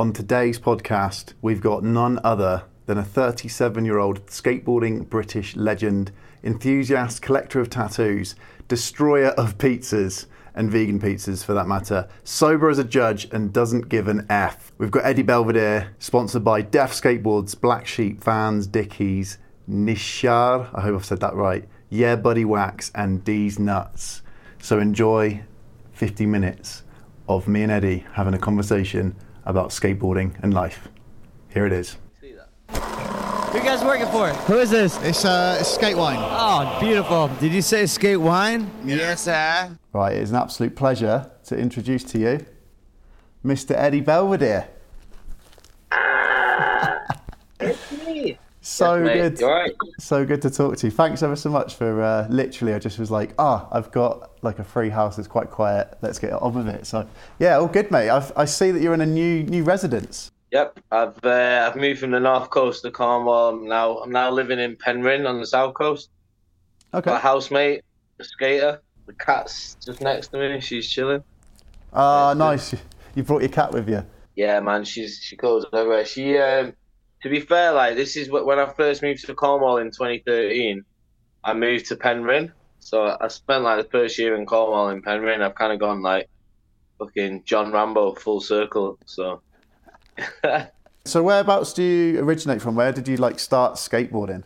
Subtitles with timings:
[0.00, 6.10] On today's podcast, we've got none other than a 37 year old skateboarding British legend,
[6.42, 8.34] enthusiast, collector of tattoos,
[8.66, 10.24] destroyer of pizzas,
[10.54, 14.72] and vegan pizzas for that matter, sober as a judge and doesn't give an F.
[14.78, 19.36] We've got Eddie Belvedere, sponsored by Death Skateboards, Black Sheep, Vans, Dickies,
[19.68, 24.22] Nishar, I hope I've said that right, Yeah Buddy Wax, and D's Nuts.
[24.62, 25.42] So enjoy
[25.92, 26.84] 50 minutes
[27.28, 29.14] of me and Eddie having a conversation
[29.44, 30.88] about skateboarding and life.
[31.52, 31.96] Here it is.
[33.50, 34.28] Who you guys working for?
[34.28, 34.96] Who is this?
[35.02, 36.18] It's uh, it's skate wine.
[36.20, 37.26] Oh, beautiful.
[37.40, 38.70] Did you say skate wine?
[38.84, 39.76] Yes, sir.
[39.92, 42.46] Right, it is an absolute pleasure to introduce to you
[43.44, 43.74] Mr.
[43.74, 44.68] Eddie Belvedere.
[48.62, 49.46] So Yes, good.
[49.46, 49.72] Right?
[49.98, 50.90] So good to talk to you.
[50.90, 52.74] Thanks ever so much for uh, literally.
[52.74, 55.96] I just was like, ah, I've got like a free house that's quite quiet.
[56.02, 56.86] Let's get on with it.
[56.86, 58.10] So yeah, all good, mate.
[58.10, 60.30] I've, I see that you're in a new new residence.
[60.50, 63.50] Yep, I've uh, I've moved from the north coast to Cornwall.
[63.50, 66.10] I'm now I'm now living in Penryn on the south coast.
[66.92, 67.10] Okay.
[67.10, 67.82] A housemate,
[68.18, 68.82] a skater.
[69.06, 70.60] The cat's just next to me.
[70.60, 71.22] She's chilling.
[71.92, 72.74] Ah, nice.
[73.14, 74.04] You brought your cat with you.
[74.36, 76.04] Yeah, man, she's she goes everywhere.
[76.04, 76.74] She um,
[77.22, 80.84] to be fair, like this is when I first moved to Cornwall in 2013.
[81.42, 85.42] I moved to Penryn, so I spent like the first year in Cornwall in Penryn.
[85.42, 86.28] I've kind of gone like
[86.98, 88.98] fucking John Rambo full circle.
[89.06, 89.42] So.
[91.06, 92.76] So whereabouts do you originate from?
[92.76, 94.44] Where did you like start skateboarding?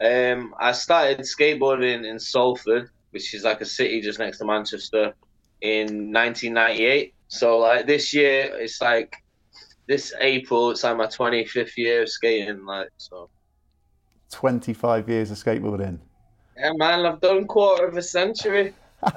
[0.00, 5.14] Um, I started skateboarding in Salford, which is like a city just next to Manchester,
[5.60, 7.14] in 1998.
[7.28, 9.14] So like this year, it's like
[9.90, 12.64] this April, it's like my 25th year of skating.
[12.64, 13.28] Like so,
[14.30, 15.98] 25 years of skateboarding.
[16.56, 18.72] yeah, man, I've done quarter of a century.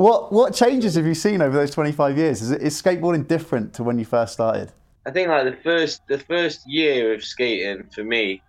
[0.00, 2.40] What what changes have you seen over those 25 years?
[2.40, 4.72] Is, is skateboarding different to when you first started?
[5.04, 8.40] I think like the first the first year of skating for me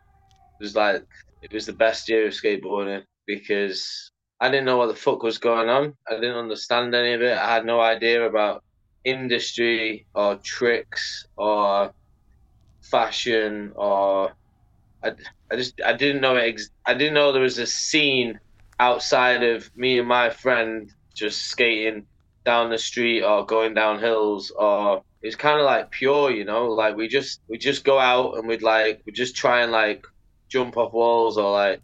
[0.61, 1.05] was like
[1.41, 5.37] it was the best year of skateboarding because I didn't know what the fuck was
[5.39, 5.93] going on.
[6.09, 7.37] I didn't understand any of it.
[7.37, 8.63] I had no idea about
[9.03, 11.93] industry or tricks or
[12.81, 14.33] fashion or
[15.03, 15.11] I,
[15.51, 18.39] I just I didn't know it ex- I didn't know there was a scene
[18.79, 22.07] outside of me and my friend just skating
[22.45, 26.67] down the street or going down hills or it's kind of like pure you know?
[26.69, 30.03] Like we just we just go out and we'd like we just try and like
[30.49, 31.81] jump off walls or like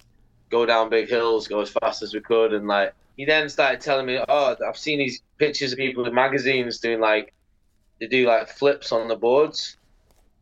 [0.51, 3.81] go down big hills go as fast as we could and like he then started
[3.81, 7.33] telling me oh i've seen these pictures of people in magazines doing like
[7.99, 9.77] they do like flips on the boards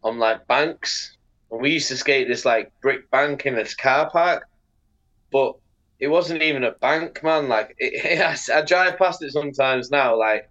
[0.03, 1.17] on like banks
[1.51, 4.47] and we used to skate this like brick bank in this car park
[5.31, 5.55] but
[5.99, 7.47] it wasn't even a bank, man.
[7.47, 10.17] Like, it, I, drive past it sometimes now.
[10.17, 10.49] Like,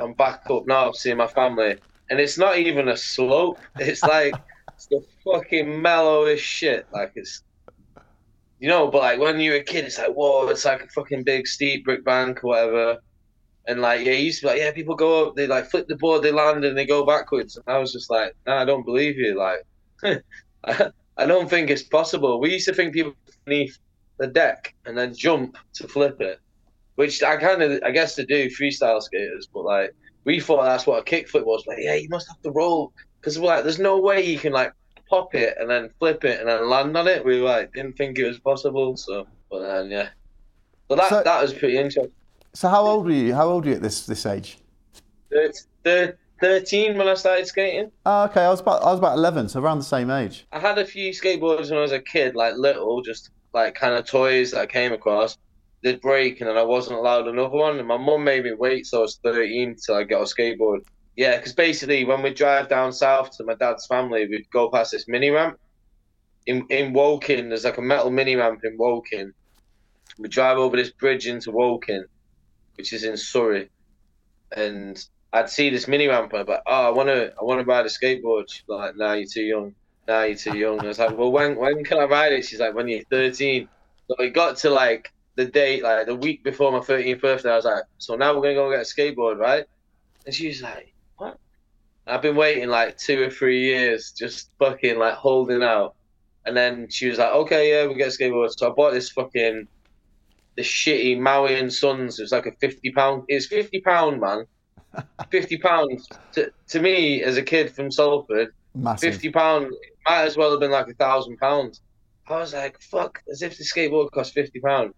[0.00, 1.76] I'm back up now, seeing my family,
[2.10, 3.58] and it's not even a slope.
[3.76, 4.34] It's like
[4.74, 6.86] it's the fucking mellowest shit.
[6.92, 7.42] Like, it's
[8.66, 11.22] you know, but like when you're a kid, it's like whoa, it's like a fucking
[11.22, 12.98] big steep brick bank or whatever.
[13.68, 15.86] And like, yeah, you used to be like, yeah, people go up, they like flip
[15.86, 17.54] the board, they land, and they go backwards.
[17.54, 19.38] And I was just like, no, I don't believe you.
[19.38, 19.60] Like,
[20.64, 22.40] I, don't think it's possible.
[22.40, 23.78] We used to think people beneath
[24.18, 26.40] the deck and then jump to flip it,
[26.96, 29.46] which I kind of, I guess, to do freestyle skaters.
[29.46, 29.94] But like,
[30.24, 31.62] we thought that's what a kickflip was.
[31.68, 34.52] Like, yeah, you must have to roll because we're like, there's no way you can
[34.52, 34.72] like
[35.08, 37.24] pop it and then flip it and then land on it.
[37.24, 38.96] We like didn't think it was possible.
[38.96, 40.08] So, but then yeah,
[40.88, 42.12] but that So- that was pretty interesting.
[42.54, 43.34] So how old were you?
[43.34, 44.58] How old were you at this this age?
[45.30, 47.90] It's thir- 13 when I started skating.
[48.06, 50.46] Oh, okay, I was about I was about 11, so around the same age.
[50.52, 53.94] I had a few skateboards when I was a kid, like little, just like kind
[53.94, 55.36] of toys that I came across.
[55.82, 57.78] They'd break, and then I wasn't allowed another one.
[57.78, 60.80] And my mum made me wait so I was 13 till I got a skateboard.
[61.16, 64.92] Yeah, because basically, when we drive down south to my dad's family, we'd go past
[64.92, 65.58] this mini ramp.
[66.46, 69.32] In in Woking, there's like a metal mini ramp in Woking.
[70.18, 72.04] We drive over this bridge into Woking,
[72.76, 73.70] which is in Surrey,
[74.52, 77.44] and I'd see this mini ramp and I'd be like, oh, I want to, I
[77.44, 78.50] want to ride a skateboard.
[78.50, 79.74] She'd be like, nah, you're too young.
[80.08, 80.80] Nah, you're too young.
[80.80, 82.44] I was like, well, when, when can I ride it?
[82.44, 83.68] She's like, when you're 13.
[84.08, 87.50] So it got to like the date, like the week before my 13th birthday.
[87.50, 89.66] I was like, so now we're gonna go get a skateboard, right?
[90.24, 91.38] And she's like, what?
[92.06, 95.96] I've been waiting like two or three years, just fucking like holding out.
[96.44, 98.50] And then she was like, okay, yeah, we get a skateboard.
[98.56, 99.66] So I bought this fucking,
[100.56, 102.18] the shitty Maui and Sons.
[102.18, 104.44] It was like a 50 pound, it's 50 pound, man.
[105.30, 109.14] 50 pounds to, to me as a kid from Salford, Massive.
[109.14, 109.72] 50 pound
[110.08, 111.80] might as well have been like a thousand pounds.
[112.28, 114.94] I was like, fuck, as if the skateboard cost 50 pound.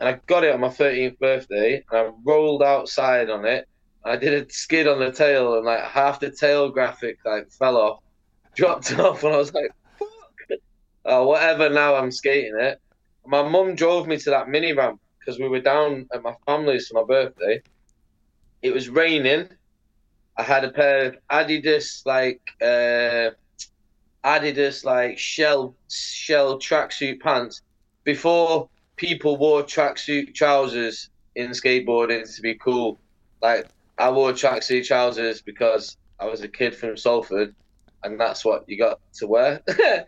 [0.00, 3.68] And I got it on my 13th birthday and I rolled outside on it
[4.04, 7.76] I did a skid on the tail, and like half the tail graphic like fell
[7.76, 8.02] off,
[8.54, 10.58] dropped off, and I was like, "Fuck!"
[11.04, 11.68] Oh, whatever.
[11.68, 12.80] Now I'm skating it.
[13.26, 16.88] My mum drove me to that mini ramp because we were down at my family's
[16.88, 17.62] for my birthday.
[18.62, 19.48] It was raining.
[20.36, 23.30] I had a pair of Adidas like uh,
[24.24, 27.62] Adidas like shell shell tracksuit pants
[28.04, 32.98] before people wore tracksuit trousers in skateboarding to be cool.
[33.40, 37.54] Like I wore tracksuit trousers because I was a kid from Salford,
[38.04, 39.62] and that's what you got to wear.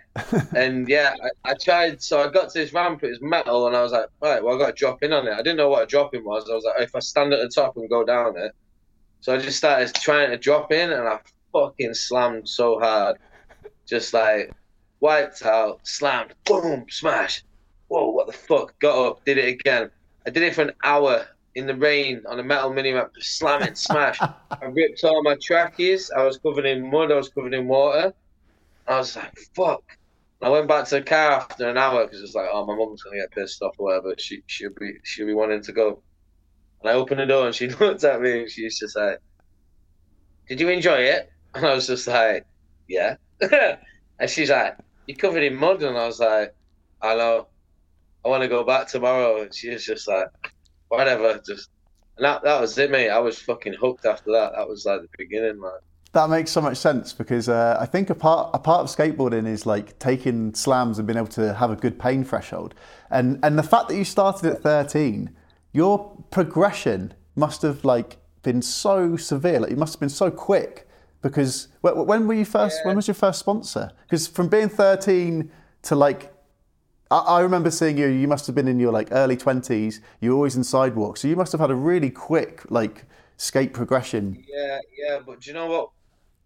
[0.57, 1.15] and yeah,
[1.45, 2.03] I, I, tried.
[2.03, 3.03] So I got to this ramp.
[3.05, 5.27] It was metal, and I was like, right, well, I got to drop in on
[5.27, 5.33] it.
[5.33, 6.49] I didn't know what a drop in was.
[6.51, 8.53] I was like, if I stand at the top and go down it.
[9.21, 11.19] So I just started trying to drop in, and I
[11.53, 13.17] fucking slammed so hard,
[13.87, 14.53] just like
[15.01, 17.43] wiped out, slammed, boom, smash.
[17.89, 18.79] Whoa, what the fuck?
[18.81, 19.91] Got up, did it again.
[20.27, 23.75] I did it for an hour in the rain on a metal mini ramp, slam
[23.75, 24.19] smash.
[24.51, 26.11] I ripped all my trackies.
[26.11, 27.13] I was covered in mud.
[27.13, 28.13] I was covered in water.
[28.89, 29.83] I was like, fuck.
[30.43, 33.03] I went back to the car after an hour because it's like, oh, my mum's
[33.03, 34.15] gonna get pissed off or whatever.
[34.19, 36.03] She she'll be she'll be wanting to go.
[36.83, 39.21] And I opened the door and she looked at me and she's just like,
[40.49, 42.47] "Did you enjoy it?" And I was just like,
[42.89, 44.77] "Yeah." and she's like,
[45.07, 46.53] "You're covered in mud," and I was like,
[47.01, 47.47] "I know.
[48.25, 50.29] I want to go back tomorrow." And she was just like,
[50.97, 51.41] whatever.
[51.47, 51.71] Just
[52.17, 53.11] and that that was it, mate.
[53.11, 54.53] I was fucking hooked after that.
[54.55, 55.73] That was like the beginning, man.
[56.13, 59.49] That makes so much sense because uh, I think a part a part of skateboarding
[59.49, 62.75] is like taking slams and being able to have a good pain threshold,
[63.11, 65.35] and and the fact that you started at thirteen,
[65.73, 69.61] your progression must have like been so severe.
[69.61, 70.89] Like you must have been so quick
[71.21, 72.79] because when were you first?
[72.81, 72.89] Yeah.
[72.89, 73.91] When was your first sponsor?
[74.03, 75.51] Because from being thirteen
[75.83, 76.34] to like
[77.11, 78.07] I, remember seeing you.
[78.07, 80.01] You must have been in your like early twenties.
[80.21, 83.05] You were always in sidewalk, so you must have had a really quick like
[83.37, 84.43] skate progression.
[84.49, 85.19] Yeah, yeah.
[85.25, 85.91] But do you know what?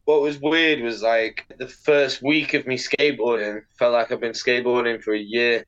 [0.05, 4.33] What was weird was like the first week of me skateboarding felt like I've been
[4.33, 5.65] skateboarding for a year,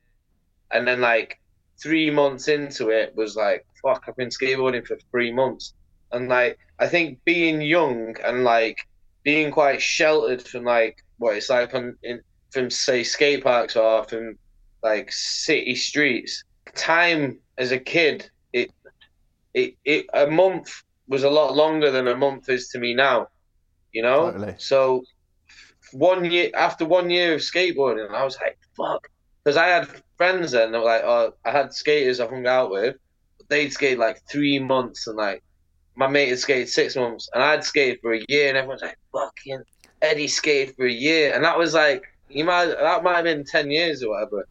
[0.71, 1.39] and then like
[1.81, 5.73] three months into it was like fuck, I've been skateboarding for three months,
[6.11, 8.87] and like I think being young and like
[9.23, 12.21] being quite sheltered from like what it's like on in
[12.51, 14.37] from say skate parks or from
[14.83, 16.43] like city streets.
[16.75, 18.71] Time as a kid, it
[19.53, 23.27] it it a month was a lot longer than a month is to me now.
[23.91, 24.55] You know, totally.
[24.57, 25.03] so
[25.91, 29.09] one year after one year of skateboarding, I was like, "Fuck,"
[29.43, 29.87] because I had
[30.17, 30.71] friends then.
[30.71, 32.95] They were like, "Oh, I had skaters I hung out with.
[33.49, 35.43] They'd skate like three months, and like
[35.95, 38.97] my mate had skated six months, and I'd skated for a year, and everyone's like,
[39.11, 39.63] "Fucking
[40.01, 43.43] Eddie skated for a year," and that was like he might that might have been
[43.43, 44.47] ten years or whatever.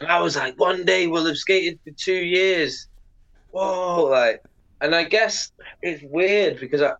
[0.00, 2.88] And I was like, one day we'll have skated for two years.
[3.50, 4.42] Whoa, like,
[4.80, 5.52] and I guess
[5.82, 6.92] it's weird because I,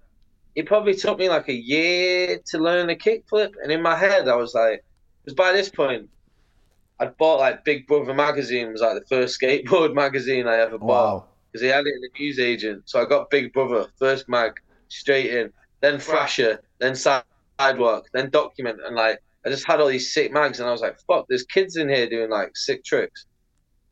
[0.56, 4.28] it probably took me like a year to learn a kickflip, and in my head
[4.28, 4.84] I was like,
[5.24, 6.08] because by this point
[7.00, 11.28] I'd bought like Big Brother magazine was like the first skateboard magazine I ever bought
[11.52, 12.82] because he had it in the newsagent.
[12.86, 14.54] So I got Big Brother first mag
[14.88, 20.12] straight in, then Thrasher, then Sidewalk, then Document, and like I just had all these
[20.12, 23.26] sick mags, and I was like, "Fuck, there's kids in here doing like sick tricks."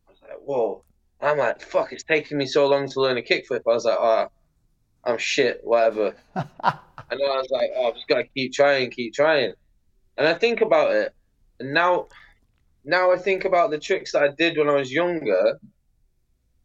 [0.06, 0.84] I was like, "Whoa!"
[1.20, 3.84] And I'm like, "Fuck, it's taking me so long to learn a kickflip." I was
[3.84, 4.28] like, "Oh,
[5.04, 8.90] I'm shit, whatever." and then I was like, "Oh, I've just got to keep trying,
[8.90, 9.52] keep trying."
[10.18, 11.14] And I think about it,
[11.60, 12.08] and now,
[12.84, 15.60] now I think about the tricks that I did when I was younger,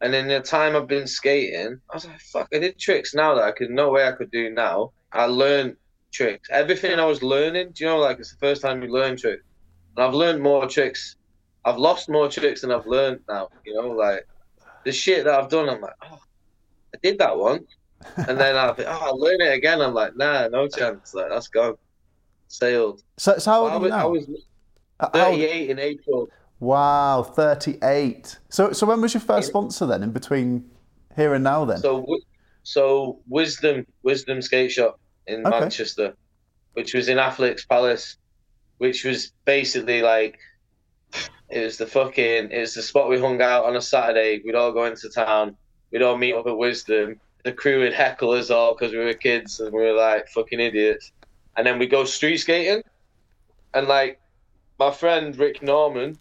[0.02, 3.36] and in the time I've been skating, I was like, "Fuck, I did tricks now
[3.36, 5.76] that I could no way I could do now." I learned
[6.12, 6.50] tricks.
[6.52, 9.44] Everything I was learning, do you know, like it's the first time you learn tricks.
[9.96, 11.16] And I've learned more tricks.
[11.66, 13.50] I've lost more tricks than I've learned now.
[13.66, 14.28] You know, like
[14.86, 16.20] the shit that I've done, I'm like, oh,
[16.94, 17.66] I did that one.
[18.16, 19.82] And then I'll be, oh, I'll learn it again.
[19.82, 21.14] I'm like, nah, no chance.
[21.14, 21.76] Like, that's gone.
[22.48, 23.04] Sailed.
[23.18, 24.00] So, so how old are you now?
[24.00, 24.28] I was
[25.00, 26.30] uh, 38 in April.
[26.60, 28.40] Wow, 38.
[28.50, 30.70] So, so when was your first sponsor then, in between
[31.16, 31.78] here and now then?
[31.78, 32.06] So,
[32.64, 35.60] so Wisdom, Wisdom Skate Shop in okay.
[35.60, 36.16] Manchester,
[36.74, 38.18] which was in Affleck's Palace,
[38.78, 40.40] which was basically like
[41.50, 44.42] it was the fucking it was the spot we hung out on a Saturday.
[44.44, 45.56] We'd all go into town.
[45.92, 47.20] We'd all meet up at Wisdom.
[47.44, 50.60] The crew would heckle us all because we were kids and we were like fucking
[50.60, 51.12] idiots.
[51.58, 52.82] And then we go street skating,
[53.74, 54.20] and like
[54.80, 56.18] my friend Rick Norman,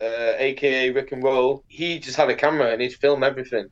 [0.00, 3.66] uh, aka Rick and Roll, he just had a camera and he'd film everything.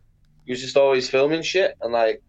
[0.44, 2.22] He was just always filming shit and like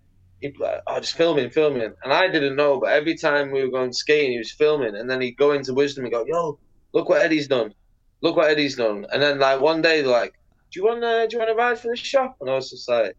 [0.45, 1.93] he'd like, oh, just filming, filming.
[2.03, 4.95] And I didn't know, but every time we were going skating, he was filming.
[4.95, 6.59] And then he'd go into wisdom and go, yo,
[6.93, 7.73] look what Eddie's done.
[8.21, 9.05] Look what Eddie's done.
[9.11, 10.33] And then like one day they're like,
[10.71, 12.37] do you want to, do you want to ride for the shop?
[12.41, 13.15] And I was just like,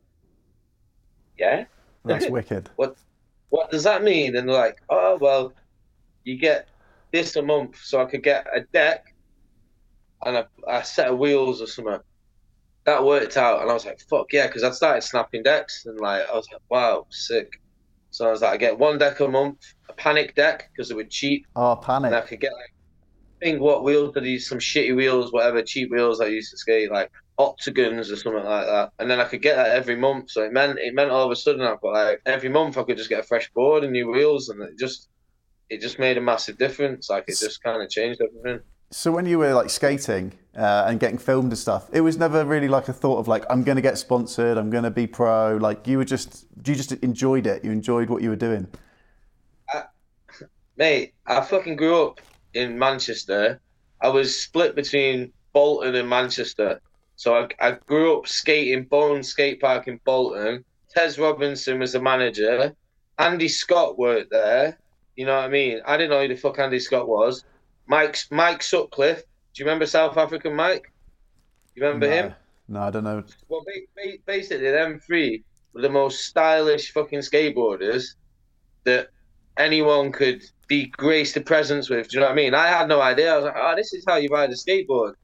[1.38, 1.64] yeah.
[2.04, 2.70] That's wicked.
[2.76, 2.96] what
[3.48, 4.36] what does that mean?
[4.36, 5.52] And they're like, oh well,
[6.24, 6.68] you get
[7.12, 9.14] this a month, so I could get a deck
[10.24, 11.98] and a, a set of wheels or something.
[12.86, 15.98] That worked out, and I was like, fuck yeah, because I'd started snapping decks, and
[16.00, 17.48] like I was like, wow, sick.
[18.10, 19.58] So I was like, I get one deck a month,
[19.90, 22.06] a panic deck because they were cheap, Oh, panic!
[22.08, 22.72] and I could get like,
[23.42, 24.48] I think what wheels did I use?
[24.48, 28.66] Some shitty wheels, whatever cheap wheels I used to skate, like octagons or something like
[28.66, 28.92] that.
[28.98, 30.30] And then I could get that every month.
[30.30, 32.84] So it meant it meant all of a sudden I've got like every month I
[32.84, 35.08] could just get a fresh board and new wheels, and it just
[35.68, 37.10] it just made a massive difference.
[37.10, 38.64] Like it just kind of changed everything.
[38.90, 42.44] So when you were like skating uh, and getting filmed and stuff, it was never
[42.44, 45.06] really like a thought of like I'm going to get sponsored, I'm going to be
[45.06, 45.56] pro.
[45.56, 47.64] Like you were just you just enjoyed it.
[47.64, 48.68] You enjoyed what you were doing.
[50.76, 52.20] Mate, I fucking grew up
[52.52, 53.60] in Manchester.
[54.02, 56.80] I was split between Bolton and Manchester.
[57.16, 60.64] So I, I grew up skating Bone Skate Park in Bolton.
[60.94, 62.74] Tez Robinson was the manager.
[63.18, 64.78] Andy Scott worked there.
[65.16, 65.80] You know what I mean?
[65.86, 67.44] I didn't know who the fuck Andy Scott was.
[67.86, 69.22] Mike Mike Sutcliffe.
[69.22, 70.92] Do you remember South African Mike?
[71.74, 72.12] You remember no.
[72.12, 72.34] him?
[72.68, 73.22] No, I don't know.
[73.48, 78.14] Well, ba- ba- basically, them three were the most stylish fucking skateboarders
[78.84, 79.08] that
[79.56, 82.08] anyone could be graced the presence with.
[82.08, 82.54] Do you know what I mean?
[82.54, 83.32] I had no idea.
[83.32, 85.14] I was like, oh, this is how you ride a skateboard.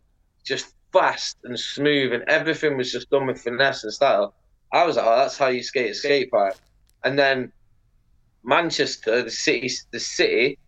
[0.44, 4.34] Just fast and smooth, and everything was just done with finesse and style.
[4.72, 6.56] I was like, oh, that's how you skate a skate park.
[7.04, 7.52] And then
[8.44, 10.58] Manchester, the city, the city,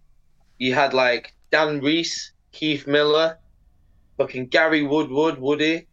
[0.58, 3.38] you had like Dan Reese, Keith Miller,
[4.18, 5.86] fucking Gary Woodward, Woody.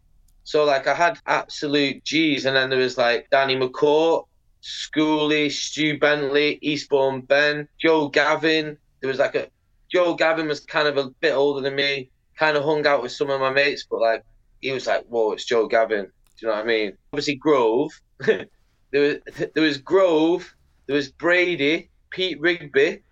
[0.44, 4.26] So like I had absolute G's, and then there was like Danny McCourt,
[4.64, 8.76] Schooley, Stu Bentley, Eastbourne Ben, Joe Gavin.
[9.02, 9.50] There was like a
[9.92, 13.12] Joe Gavin was kind of a bit older than me, kind of hung out with
[13.12, 14.24] some of my mates, but like
[14.62, 16.06] he was like, whoa, it's Joe Gavin.
[16.06, 16.98] Do you know what I mean?
[17.14, 17.92] Obviously Grove.
[18.20, 18.48] there
[18.92, 19.18] was
[19.54, 20.56] there was Grove,
[20.88, 23.04] there was Brady, Pete Rigby,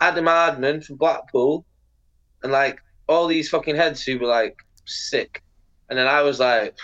[0.00, 1.64] Adam Hardman from Blackpool,
[2.42, 5.42] and like all these fucking heads who were like sick.
[5.88, 6.76] And then I was like,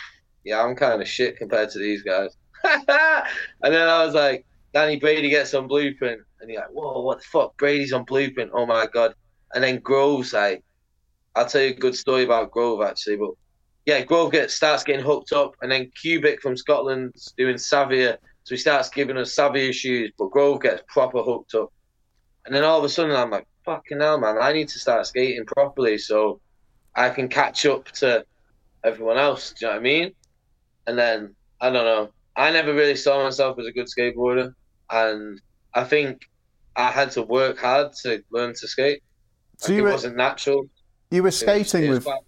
[0.44, 2.36] yeah, I'm kind of shit compared to these guys.
[2.64, 7.18] and then I was like, Danny Brady gets on blueprint, and you're like, whoa, what
[7.18, 7.56] the fuck?
[7.56, 8.50] Brady's on blueprint.
[8.52, 9.14] Oh my god.
[9.54, 10.62] And then Grove's like,
[11.34, 13.30] I'll tell you a good story about Grove actually, but
[13.86, 18.54] yeah, Grove gets starts getting hooked up, and then Cubic from Scotland's doing Savier, so
[18.54, 21.72] he starts giving us Savier shoes, but Grove gets proper hooked up.
[22.44, 25.06] And then all of a sudden, I'm like, fucking hell, man, I need to start
[25.06, 26.40] skating properly so
[26.94, 28.24] I can catch up to
[28.82, 29.52] everyone else.
[29.52, 30.12] Do you know what I mean?
[30.86, 32.10] And then I don't know.
[32.36, 34.54] I never really saw myself as a good skateboarder,
[34.90, 35.40] and
[35.74, 36.22] I think
[36.76, 39.02] I had to work hard to learn to skate.
[39.58, 40.68] So Like, you it were wasn't natural.
[41.10, 42.22] you were skating was with like-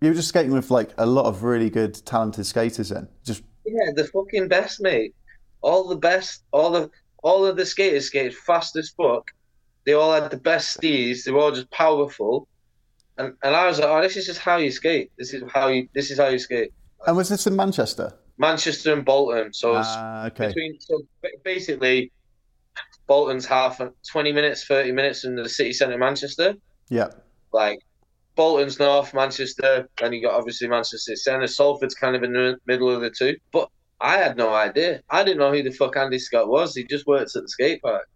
[0.00, 2.88] you were just skating with like a lot of really good talented skaters.
[2.90, 5.14] Then just Yeah, the fucking best, mate.
[5.60, 6.88] All the best, all the
[7.24, 9.30] all of the skaters skated fast as fuck.
[9.86, 11.24] They all had the best steeds.
[11.24, 12.46] They were all just powerful.
[13.16, 15.10] And and I was like, oh, this is just how you skate.
[15.18, 16.72] This is how you this is how you skate.
[17.06, 18.12] and was this in Manchester?
[18.38, 19.52] Manchester and Bolton.
[19.52, 20.48] So it's Ah, okay.
[20.48, 21.00] between so
[21.44, 22.12] basically
[23.06, 23.80] Bolton's half
[24.10, 26.54] twenty minutes, thirty minutes in the city centre of Manchester.
[26.90, 27.08] Yeah.
[27.52, 27.80] Like
[28.36, 31.46] Bolton's north, Manchester, and you got obviously Manchester Centre.
[31.48, 33.36] Salford's kind of in the middle of the two.
[33.52, 33.68] But
[34.00, 35.02] I had no idea.
[35.10, 36.74] I didn't know who the fuck Andy Scott was.
[36.76, 38.08] He just worked at the skate park.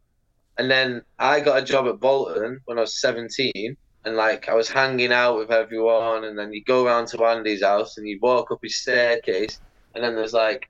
[0.58, 3.76] And then I got a job at Bolton when I was 17.
[4.04, 6.24] And like I was hanging out with everyone.
[6.24, 9.60] And then you go around to Andy's house and you walk up his staircase.
[9.94, 10.68] And then there's like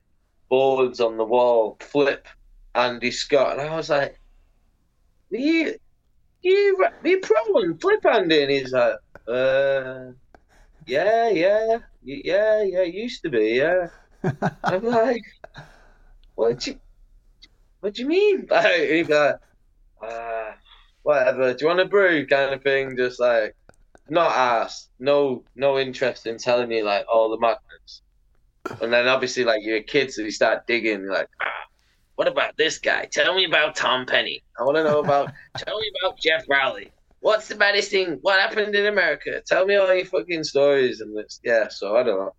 [0.49, 2.27] boards on the wall, flip
[2.75, 3.59] Andy Scott.
[3.59, 4.19] And I was like,
[5.31, 5.75] "Are you,
[6.41, 8.43] you, you pro and flip Andy?
[8.43, 8.95] And he's like,
[9.27, 10.11] uh,
[10.85, 13.87] yeah, yeah, yeah, yeah, used to be, yeah.
[14.63, 15.23] I'm like,
[16.35, 16.79] what do you,
[17.79, 18.47] what do you mean?
[18.49, 19.07] Like,
[20.03, 20.53] uh,
[21.03, 21.53] whatever.
[21.53, 22.25] Do you want a brew?
[22.27, 22.95] Kind of thing.
[22.97, 23.55] Just like,
[24.09, 24.89] not asked.
[24.99, 28.01] No, no interest in telling you like all the madness.
[28.81, 31.07] And then obviously, like you're a kid, so you start digging.
[31.07, 31.67] Like, ah,
[32.15, 33.05] what about this guy?
[33.11, 34.43] Tell me about Tom Penny.
[34.59, 35.31] I want to know about.
[35.57, 36.91] tell me about Geoff Rowley.
[37.19, 38.19] What's the baddest thing?
[38.21, 39.41] What happened in America?
[39.45, 40.99] Tell me all your fucking stories.
[40.99, 41.39] And this.
[41.43, 42.33] yeah, so I don't know.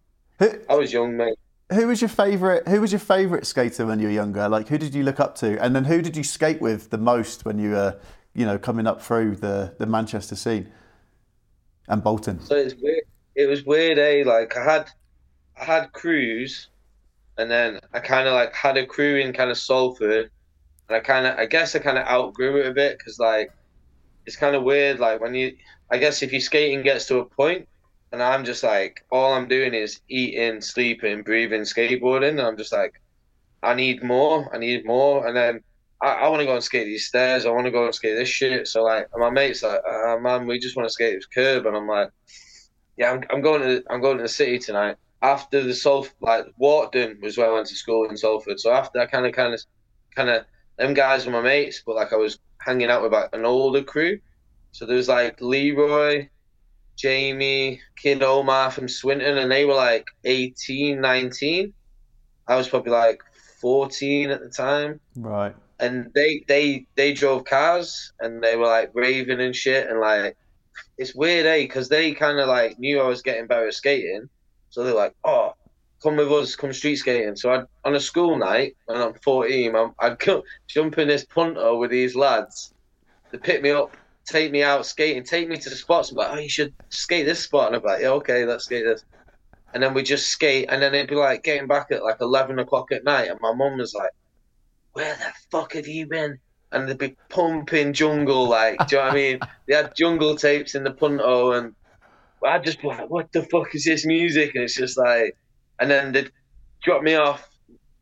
[0.68, 1.38] I was young, mate.
[1.74, 2.66] Who was your favorite?
[2.68, 4.48] Who was your favorite skater when you were younger?
[4.48, 5.62] Like who did you look up to?
[5.62, 7.98] And then who did you skate with the most when you were,
[8.34, 10.72] you know, coming up through the the Manchester scene
[11.88, 12.40] and Bolton?
[12.40, 13.04] So it's weird.
[13.36, 14.22] It was weird, eh?
[14.24, 14.90] Like I had,
[15.60, 16.68] I had crews,
[17.36, 20.30] and then I kind of like had a crew in kind of Salford,
[20.88, 23.52] and I kind of, I guess I kind of outgrew it a bit because like,
[24.26, 25.00] it's kind of weird.
[25.00, 25.56] Like when you,
[25.90, 27.68] I guess if your skating gets to a point,
[28.14, 32.72] and I'm just like, all I'm doing is eating, sleeping, breathing, skateboarding, and I'm just
[32.72, 33.02] like,
[33.60, 35.60] I need more, I need more, and then
[36.00, 37.44] I, I want to go and skate these stairs.
[37.44, 38.68] I want to go and skate this shit.
[38.68, 41.76] So like, my mates like, uh, man, we just want to skate this curb, and
[41.76, 42.10] I'm like,
[42.96, 44.96] yeah, I'm, I'm going to I'm going to the city tonight.
[45.20, 48.60] After the Salford, like Wharton was where I went to school in Salford.
[48.60, 49.60] So after I kind of kind of
[50.14, 50.44] kind of
[50.76, 53.82] them guys were my mates, but like I was hanging out with like an older
[53.82, 54.20] crew.
[54.70, 56.28] So there was like Leroy,
[56.96, 61.72] Jamie, Kid Omar from Swinton, and they were like 18, 19.
[62.46, 63.22] I was probably like
[63.60, 65.00] 14 at the time.
[65.16, 65.54] Right.
[65.80, 70.36] And they they they drove cars and they were like raving and shit and like
[70.98, 71.62] it's weird, eh?
[71.62, 74.28] Because they kind of like knew I was getting better at skating,
[74.70, 75.54] so they're like, "Oh,
[76.02, 79.74] come with us, come street skating." So I, on a school night when I'm 14,
[79.74, 82.72] I'm, I'd go, jump in this punto with these lads.
[83.32, 86.10] They pick me up, take me out skating, take me to the spots.
[86.10, 88.84] I'm like, "Oh, you should skate this spot," and I'm like, "Yeah, okay, let's skate
[88.84, 89.04] this."
[89.72, 92.58] And then we just skate, and then it'd be like getting back at like 11
[92.58, 94.10] o'clock at night, and my mum was like,
[94.92, 96.38] "Where the fuck have you been?"
[96.74, 99.38] and they'd be pumping jungle like do you know what I mean?
[99.66, 101.74] They had jungle tapes in the punto and
[102.44, 104.54] I'd just be like, what the fuck is this music?
[104.54, 105.36] And it's just like
[105.78, 106.30] and then they'd
[106.82, 107.48] drop me off,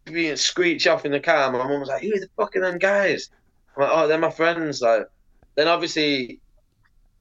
[0.05, 1.51] being screech off in the car.
[1.53, 3.31] My mum was like, Who the fuck are them guys?
[3.77, 4.81] I'm like, Oh, they're my friends.
[4.83, 5.07] Like
[5.55, 6.41] then obviously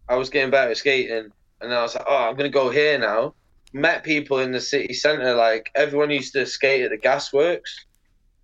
[0.07, 2.97] I was getting better at skating and I was like, Oh, I'm gonna go here
[2.97, 3.35] now.
[3.73, 7.71] Met people in the city centre, like everyone used to skate at the gasworks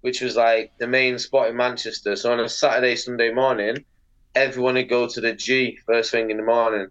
[0.01, 2.15] which was like the main spot in Manchester.
[2.15, 3.83] So on a Saturday, Sunday morning,
[4.35, 6.87] everyone would go to the G first thing in the morning.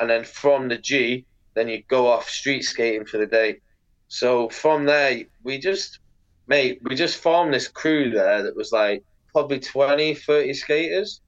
[0.00, 1.24] And then from the G,
[1.54, 3.60] then you go off street skating for the day.
[4.08, 6.00] So from there, we just,
[6.46, 11.20] mate, we just formed this crew there that was like probably 20, 30 skaters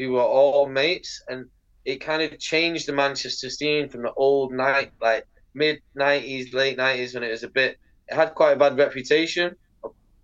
[0.00, 1.22] who were all mates.
[1.28, 1.46] And
[1.84, 6.78] it kind of changed the Manchester scene from the old night, like mid 90s, late
[6.78, 7.78] 90s, when it was a bit,
[8.08, 9.56] it had quite a bad reputation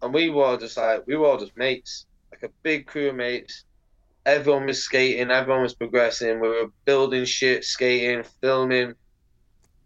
[0.03, 3.17] and we were just like we were all just mates, like a big crew of
[3.17, 3.65] mates.
[4.25, 6.41] Everyone was skating, everyone was progressing.
[6.41, 8.95] We were building shit, skating, filming.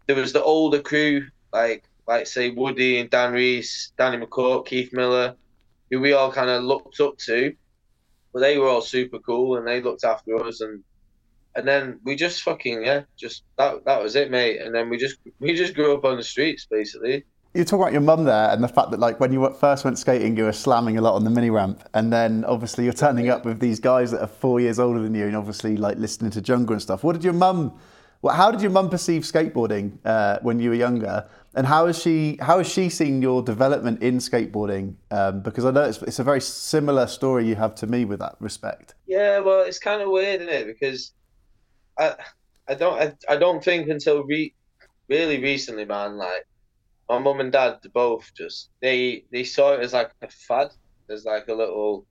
[0.07, 4.91] There was the older crew, like like say Woody and Dan Reese, Danny McCourt, Keith
[4.93, 5.35] Miller,
[5.89, 7.55] who we all kind of looked up to.
[8.33, 10.83] But they were all super cool and they looked after us and
[11.53, 14.61] and then we just fucking yeah, just that that was it, mate.
[14.61, 17.25] And then we just we just grew up on the streets basically.
[17.53, 19.99] You talk about your mum there and the fact that like when you first went
[19.99, 21.83] skating you were slamming a lot on the mini ramp.
[21.93, 25.13] And then obviously you're turning up with these guys that are four years older than
[25.13, 27.03] you and obviously like listening to jungle and stuff.
[27.03, 27.77] What did your mum
[28.21, 32.01] well, how did your mum perceive skateboarding uh, when you were younger and how is
[32.01, 36.19] she how is she seeing your development in skateboarding um, because i know it's, it's,
[36.19, 40.01] a very similar story you have to me with that respect yeah well it's kind
[40.01, 41.13] of weird isn't it because
[41.97, 42.15] i
[42.67, 44.53] i don't i, I don't think until re-
[45.09, 46.45] really recently man like
[47.11, 50.69] my mum and dad both just they they saw it as like a fad.
[51.07, 52.05] There's like a little,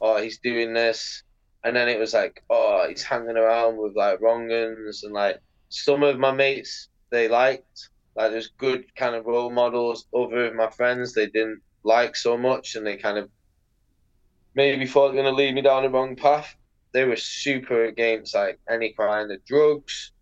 [0.00, 1.22] oh, he's doing this,
[1.62, 6.02] and then it was like, oh, he's hanging around with like wrongans and like some
[6.02, 7.90] of my mates they liked.
[8.16, 10.06] Like there's good kind of role models.
[10.14, 13.30] Other of my friends they didn't like so much, and they kind of
[14.54, 16.54] maybe thought they're gonna lead me down the wrong path.
[16.92, 20.12] They were super against like any kind of drugs.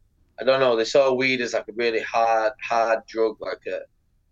[0.40, 0.76] I don't know.
[0.76, 3.80] They saw weed as like a really hard, hard drug, like a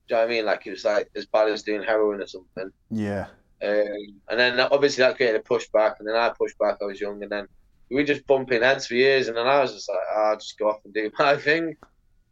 [0.08, 0.44] do you know what I mean?
[0.46, 2.70] Like it was like as bad as doing heroin or something.
[2.90, 3.26] Yeah.
[3.62, 6.76] Um, and then obviously that created a pushback, and then I pushed back.
[6.80, 7.48] I was young, and then
[7.90, 10.36] we were just bumping heads for years, and then I was just like, oh, I'll
[10.36, 11.76] just go off and do my thing,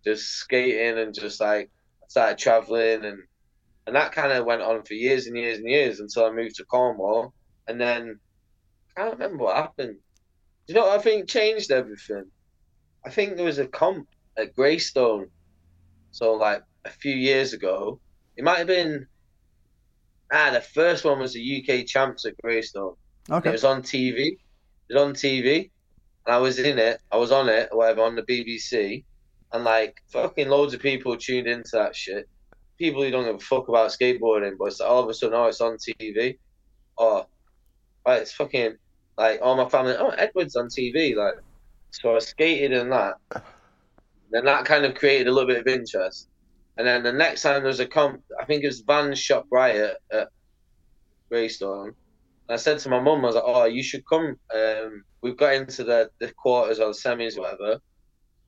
[0.04, 1.70] just skating and just like
[2.08, 3.18] started traveling, and
[3.86, 6.56] and that kind of went on for years and years and years until I moved
[6.56, 7.32] to Cornwall,
[7.68, 8.18] and then
[8.96, 9.96] I can't remember what happened.
[10.66, 12.24] You know I think changed everything?
[13.04, 15.28] I think there was a comp at Greystone,
[16.10, 18.00] so like a few years ago.
[18.36, 19.06] It might have been
[20.32, 22.94] ah the first one was the UK champs at Greystone.
[23.30, 23.50] Okay.
[23.50, 24.36] It was on TV.
[24.88, 25.70] It was on TV,
[26.26, 27.00] and I was in it.
[27.10, 29.04] I was on it, or whatever, on the BBC,
[29.54, 32.28] and like fucking loads of people tuned into that shit.
[32.76, 35.38] People who don't give a fuck about skateboarding, but it's like, all of a sudden,
[35.38, 36.38] oh, it's on TV.
[36.98, 37.26] Oh,
[38.06, 38.74] right, it's fucking
[39.16, 39.94] like all my family.
[39.96, 41.14] Oh, Edward's on TV.
[41.14, 41.34] Like,
[41.92, 43.14] so I skated in that.
[44.32, 46.28] Then that kind of created a little bit of interest.
[46.76, 49.46] And then the next time there was a comp, I think it was Vans Shop
[49.52, 50.30] Riot at
[51.30, 51.94] Greystone.
[52.48, 54.36] I said to my mum, I was like, "Oh, you should come.
[54.52, 57.78] Um, we've got into the, the quarters or the semis, whatever."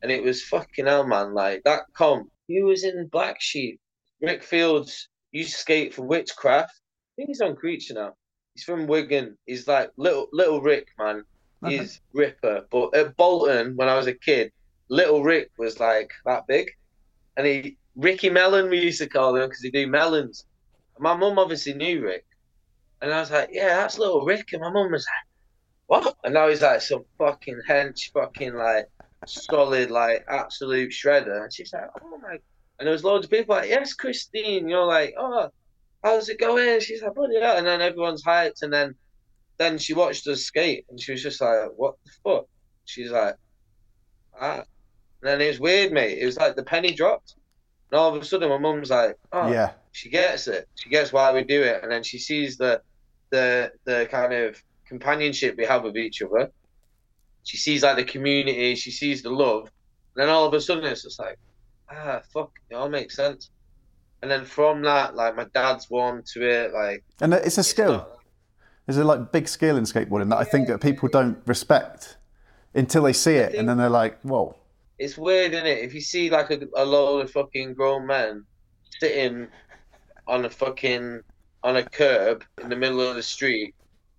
[0.03, 1.35] And it was fucking hell, man.
[1.35, 2.31] Like that comp.
[2.49, 3.81] He was in Black Sheep.
[4.21, 6.71] Rick Fields used to skate for Witchcraft.
[6.71, 8.13] I think he's on Creature now.
[8.55, 9.37] He's from Wigan.
[9.47, 11.25] He's like little little Rick, man.
[11.65, 11.79] Okay.
[11.79, 12.67] He's ripper.
[12.71, 14.53] But at Bolton, when I was a kid,
[14.89, 16.69] little Rick was like that big,
[17.37, 20.45] and he Ricky Melon, we used to call him because he do melons.
[20.99, 22.27] My mum obviously knew Rick,
[23.01, 24.53] And I was like, yeah, that's little Rick.
[24.53, 26.17] And my mum was like, what?
[26.25, 28.89] And now he's like some fucking hench, fucking like
[29.27, 31.43] solid, like absolute shredder.
[31.43, 32.39] And she's like, oh my.
[32.79, 34.69] And there was loads of people like, yes, Christine.
[34.69, 35.49] You're like, oh,
[36.05, 36.81] how's it going?
[36.81, 37.57] She's like, bloody hell.
[37.57, 38.63] And then everyone's hyped.
[38.63, 38.95] And then,
[39.59, 42.47] then she watched us skate, and she was just like, what the fuck?
[42.85, 43.37] She's like,
[44.41, 44.57] ah.
[44.57, 44.65] And
[45.23, 46.19] then it was weird, mate.
[46.19, 47.35] It was like the penny dropped.
[47.91, 49.73] And all of a sudden, my mum's like, oh, Yeah.
[49.93, 50.69] she gets it.
[50.75, 52.83] She gets why we do it, and then she sees the
[53.31, 56.51] the the kind of companionship we have with each other.
[57.47, 58.75] She sees like the community.
[58.75, 59.63] She sees the love,
[60.15, 61.39] and then all of a sudden it's just like,
[61.91, 63.51] ah, fuck, it all makes sense.
[64.21, 66.73] And then from that, like my dad's warm to it.
[66.75, 67.93] Like And it's a it's skill.
[67.93, 68.11] not-
[68.87, 72.17] There's a like big skill in skateboarding that I think that people don't respect
[72.75, 74.57] until they see it, and then they're like, "Whoa."
[74.99, 75.79] it's weird, isn't it?
[75.85, 78.45] If you see like a, a load of fucking grown men
[78.99, 79.47] sitting
[80.27, 81.21] on a fucking
[81.63, 83.75] on a curb in the middle of the street,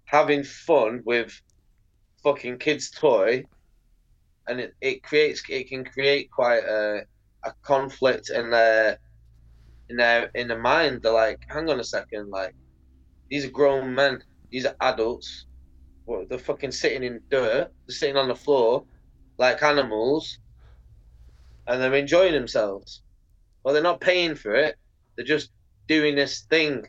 [0.06, 1.42] having fun with
[2.28, 3.44] fucking kids' toy,
[4.48, 7.06] and it, it creates it can create quite a
[7.46, 9.00] a conflict in their
[9.90, 11.02] in their in the mind.
[11.02, 12.54] They're like, hang on a second, like
[13.30, 15.46] these are grown men, these are adults.
[16.06, 18.86] Well, they're fucking sitting in dirt, they're sitting on the floor
[19.38, 20.40] like animals
[21.68, 23.02] and they're enjoying themselves.
[23.63, 24.76] Well, they're not paying for it.
[25.16, 25.52] They're just
[25.88, 26.84] doing this thing,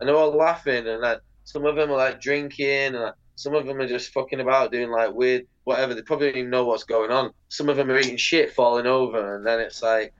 [0.00, 0.86] and they're all laughing.
[0.86, 4.12] And like some of them are like drinking, and like, some of them are just
[4.12, 5.94] fucking about doing like weird whatever.
[5.94, 7.32] They probably don't even know what's going on.
[7.48, 10.12] Some of them are eating shit, falling over, and then it's like,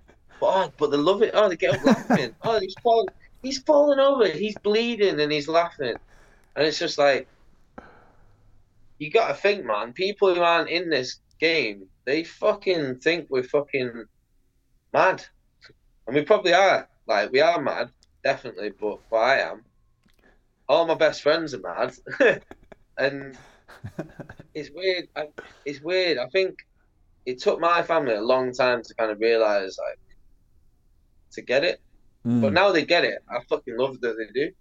[0.43, 1.31] oh, but they love it.
[1.35, 2.35] Oh, they get up laughing.
[2.43, 3.09] oh, he's falling.
[3.43, 4.27] He's falling over.
[4.27, 5.95] He's bleeding, and he's laughing,
[6.57, 7.29] and it's just like.
[8.99, 9.93] You gotta think, man.
[9.93, 14.05] People who aren't in this game, they fucking think we're fucking
[14.93, 15.25] mad.
[16.07, 16.89] And we probably are.
[17.07, 17.91] Like, we are mad,
[18.23, 19.65] definitely, but, but I am.
[20.69, 21.95] All my best friends are mad.
[22.99, 23.37] and
[24.55, 25.09] it's weird.
[25.17, 25.29] I,
[25.65, 26.19] it's weird.
[26.19, 26.59] I think
[27.27, 29.99] it took my family a long time to kind of realize, like,
[31.33, 31.81] to get it.
[32.23, 32.41] Hmm.
[32.41, 33.19] But now they get it.
[33.29, 34.53] I fucking love that they do.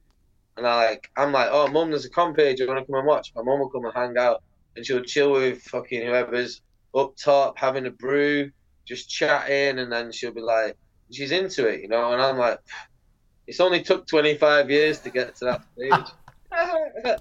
[0.58, 2.60] And I like, I'm like, oh, mum, there's a comp page.
[2.60, 3.32] You want to come and watch?
[3.36, 4.44] My mum will come and hang out,
[4.76, 6.62] and she'll chill with fucking whoever's
[6.96, 8.52] up top having a brew,
[8.86, 10.78] just chatting, and then she'll be like,
[11.12, 12.14] she's into it, you know.
[12.14, 12.60] And I'm like,
[13.48, 16.14] it's only took 25 years to get to that stage.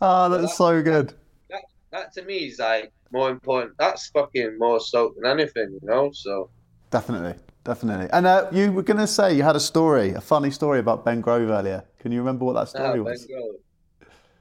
[0.00, 1.14] Oh, that's so good.
[1.50, 3.72] that that, to me is like more important.
[3.78, 6.10] That's fucking more stoked than anything, you know.
[6.12, 6.50] So
[6.90, 8.08] Definitely, definitely.
[8.12, 11.04] And uh, you were going to say you had a story, a funny story about
[11.04, 11.84] Ben Grove earlier.
[11.98, 13.26] Can you remember what that Ah, story Ben was?
[13.26, 13.56] Grove.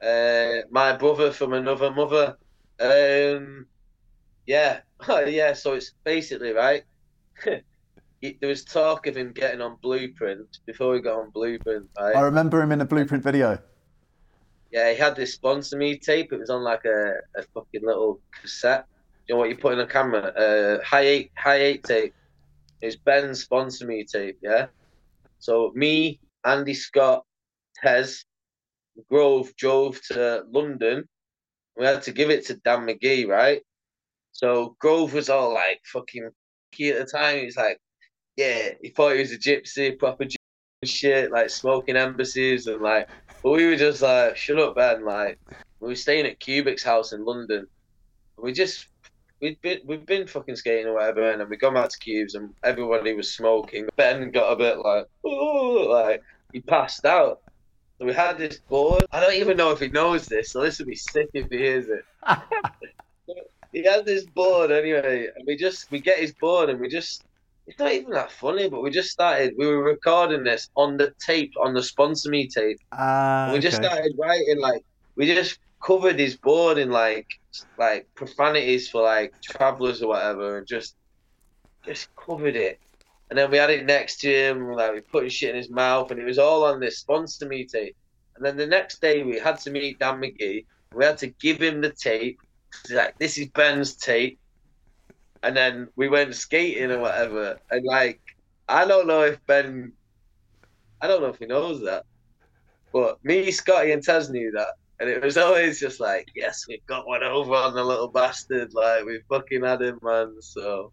[0.01, 2.37] Uh, my brother from another mother.
[2.79, 3.65] Um,
[4.45, 5.53] yeah, yeah.
[5.53, 6.83] So it's basically right.
[8.21, 12.15] He- there was talk of him getting on Blueprint before he got on Blueprint, right?
[12.15, 13.59] I remember him in a Blueprint video.
[14.71, 16.33] Yeah, he had this sponsor me tape.
[16.33, 18.85] It was on like a, a fucking little cassette.
[19.27, 20.21] You know what you put in a camera?
[20.21, 22.13] Uh, high eight, high eight tape.
[22.81, 24.37] It's Ben's sponsor me tape.
[24.41, 24.67] Yeah.
[25.39, 27.25] So me, Andy Scott,
[27.81, 28.25] Tez,
[29.09, 31.07] Grove drove to London.
[31.77, 33.61] We had to give it to Dan Magee, right?
[34.31, 36.29] So Grove was all like fucking
[36.71, 37.39] key at the time.
[37.39, 37.79] He was like,
[38.35, 40.25] yeah, he thought he was a gypsy, proper
[40.83, 43.07] shit, like smoking embassies and like.
[43.43, 45.05] But we were just like, shut up, Ben.
[45.05, 45.39] Like,
[45.79, 47.67] we were staying at Cubic's house in London.
[48.37, 48.87] We just,
[49.41, 52.35] we'd been, we've been fucking skating or whatever, and then we gone back to Cubes,
[52.35, 53.87] and everybody was smoking.
[53.95, 57.41] Ben got a bit like, oh, like he passed out.
[57.99, 59.05] So we had this board.
[59.11, 61.57] I don't even know if he knows this, so this would be sick if he
[61.57, 62.05] hears it.
[63.71, 67.23] he had this board anyway, and we just we get his board and we just
[67.67, 71.13] it's not even that funny, but we just started we were recording this on the
[71.19, 72.79] tape, on the sponsor me tape.
[72.93, 73.87] Ah, we just okay.
[73.87, 74.83] started writing like
[75.15, 77.27] we just covered his board in like
[77.77, 80.95] like profanities for like travelers or whatever and just
[81.85, 82.79] just covered it.
[83.29, 85.69] And then we had it next to him, like we put his shit in his
[85.69, 87.95] mouth, and it was all on this sponsor me tape.
[88.37, 90.65] And then the next day we had to meet Dan Magee.
[90.93, 92.39] We had to give him the tape.
[92.87, 94.39] He's like, this is Ben's tape.
[95.43, 97.59] And then we went skating or whatever.
[97.71, 98.19] And like,
[98.67, 99.91] I don't know if Ben,
[101.01, 102.03] I don't know if he knows that.
[102.91, 104.75] But me, Scotty, and Taz knew that.
[104.99, 108.73] And it was always just like, yes, we've got one over on the little bastard.
[108.73, 110.35] Like, we fucking had him, man.
[110.39, 110.91] So,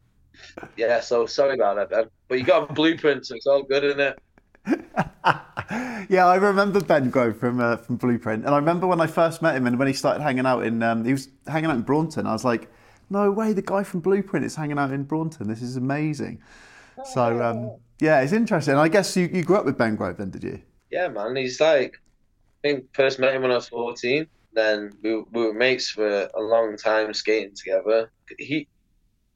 [0.76, 2.04] yeah, so sorry about that, Ben.
[2.28, 4.18] But you got a blueprint, so it's all good, isn't it?
[6.08, 9.42] yeah, I remember Ben Grove from uh, from Blueprint, and I remember when I first
[9.42, 11.82] met him and when he started hanging out in um, he was hanging out in
[11.82, 12.26] Braunton.
[12.26, 12.70] I was like,
[13.10, 15.48] no way, the guy from Blueprint is hanging out in Braunton.
[15.48, 16.40] This is amazing.
[17.12, 18.74] So um, yeah, it's interesting.
[18.74, 20.60] I guess you, you grew up with Ben Grove then, did you?
[20.90, 21.36] Yeah, man.
[21.36, 22.00] He's like,
[22.64, 24.26] I think first met him when I was 14.
[24.52, 28.10] Then we, we were mates for a long time skating together.
[28.38, 28.68] He,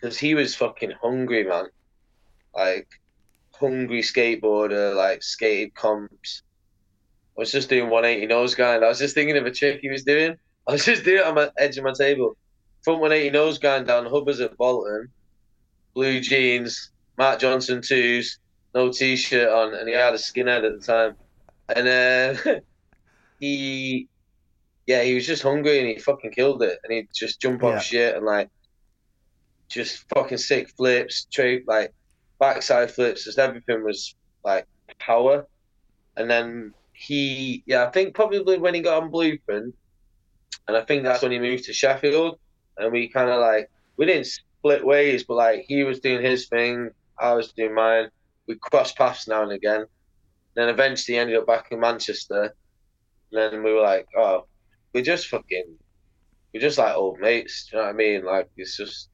[0.01, 1.67] because he was fucking hungry, man.
[2.55, 2.89] Like,
[3.53, 6.43] hungry skateboarder, like, skated comps.
[7.37, 8.85] I was just doing 180 nose grind.
[8.85, 10.37] I was just thinking of a trick he was doing.
[10.67, 12.37] I was just doing it on the edge of my table.
[12.89, 15.11] Front 180 nose grind down Hubbers at Bolton.
[15.93, 18.39] Blue jeans, Marc Johnson twos,
[18.75, 21.15] no t-shirt on, and he had a skinhead at the time.
[21.69, 22.61] And uh,
[23.41, 24.09] he,
[24.87, 26.79] yeah, he was just hungry and he fucking killed it.
[26.83, 27.79] And he'd just jump off Yeah.
[27.81, 28.49] shit and like,
[29.69, 31.93] just fucking sick flips, tra- like
[32.41, 33.25] backside flips.
[33.25, 34.15] Just everything was
[34.47, 34.67] like
[34.99, 35.47] power.
[36.17, 39.75] And then he, yeah, I think probably when he got on Blueprint,
[40.67, 42.39] and I think that's when he moved to Sheffield,
[42.79, 46.49] and we kind of like we didn't split ways, but like he was doing his
[46.49, 48.09] thing, I was doing mine.
[48.47, 49.87] We crossed paths now and again.
[50.55, 52.55] Then eventually ended up back in Manchester.
[53.33, 54.47] And then we were like, oh,
[54.95, 55.77] we're just fucking,
[56.53, 57.69] we're just like old mates.
[57.71, 58.25] Do you know what I mean?
[58.25, 59.09] Like it's just,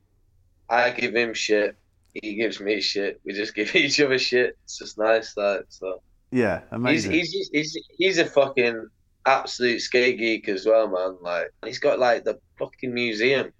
[0.69, 1.77] I give him shit,
[2.15, 3.21] he gives me shit.
[3.25, 4.57] We just give each other shit.
[4.65, 6.01] It's just nice, like so.
[6.31, 7.13] Yeah, He's amazing.
[7.13, 8.89] he's just, he's he's a fucking
[9.27, 11.17] absolute skate geek as well, man.
[11.21, 13.53] Like he's got like the fucking museum.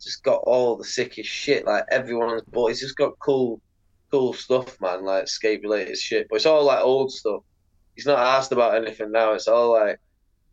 [0.00, 1.66] Just got all the sickest shit.
[1.66, 2.68] Like everyone's bought.
[2.68, 3.60] He's just got cool,
[4.10, 5.04] cool stuff, man.
[5.04, 6.26] Like skate related shit.
[6.28, 7.42] But it's all like old stuff.
[7.94, 9.32] He's not asked about anything now.
[9.32, 10.00] It's all like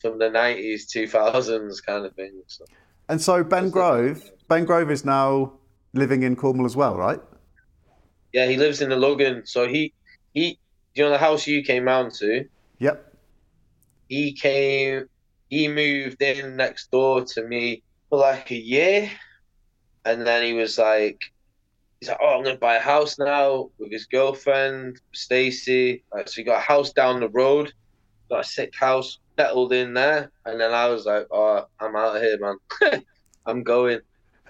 [0.02, 2.42] from the nineties, two thousands kind of thing.
[2.48, 2.66] So.
[3.08, 5.54] and so Ben Grove, Ben Grove is now
[5.94, 7.20] living in Cornwall as well, right?
[8.34, 9.44] Yeah, he lives in the Logan.
[9.46, 9.94] So he
[10.34, 10.60] he.
[10.96, 12.46] You know the house you came round to?
[12.80, 13.14] Yep.
[14.10, 15.08] he came
[15.50, 19.10] he moved in next door to me for like a year.
[20.06, 21.22] And then he was like
[22.00, 26.04] he's like oh i'm gonna buy a house now with his girlfriend stacy.
[26.14, 27.74] Like so he got a house down the road
[28.30, 30.32] got a sick house settled in there.
[30.46, 33.04] And then i was like oh i'm out of here man.
[33.46, 34.00] I'm going.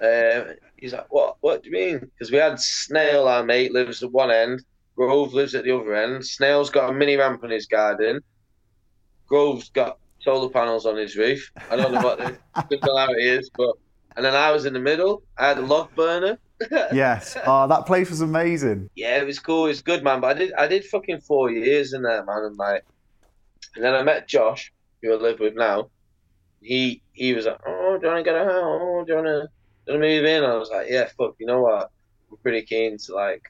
[0.01, 1.99] Uh, he's like what what do you mean?
[1.99, 4.61] Because we had snail our mate lives at one end
[4.99, 6.25] grove lives at the other end.
[6.25, 8.19] Snail's got a mini ramp in his garden.
[9.27, 11.51] Grove's got solar panels on his roof.
[11.69, 12.37] I don't know what the
[12.71, 13.75] similarity is, but
[14.15, 15.23] and then I was in the middle.
[15.37, 16.37] I had a log burner.
[16.91, 17.37] Yes.
[17.45, 18.89] Oh, that place was amazing.
[18.93, 19.67] Yeah, it was cool.
[19.67, 20.19] It was good, man.
[20.19, 22.43] But I did I did fucking four years in there, man.
[22.43, 22.83] And like,
[23.75, 25.89] and then I met Josh, who I live with now.
[26.61, 28.53] He he was like, oh, do you want to get a house?
[28.61, 29.47] Oh, do you want to,
[29.85, 30.43] do you want to move in?
[30.43, 31.35] I was like, yeah, fuck.
[31.39, 31.91] You know what?
[32.29, 33.43] I'm pretty keen to like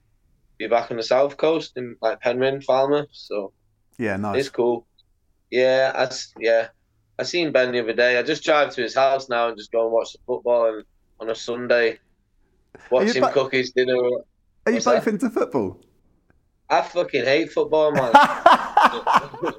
[0.60, 3.10] be back on the south coast in like Penryn, Falmouth.
[3.12, 3.54] So
[3.98, 4.42] Yeah, nice.
[4.42, 4.86] It's cool.
[5.52, 6.10] Yeah, I
[6.40, 6.68] yeah.
[7.18, 8.18] I seen Ben the other day.
[8.18, 10.86] I just drive to his house now and just go and watch the football and
[11.20, 12.00] on a Sunday.
[12.90, 13.94] Watch him ba- cook his dinner.
[14.66, 15.08] Are you both that?
[15.08, 15.82] into football?
[16.70, 18.14] I fucking hate football, man.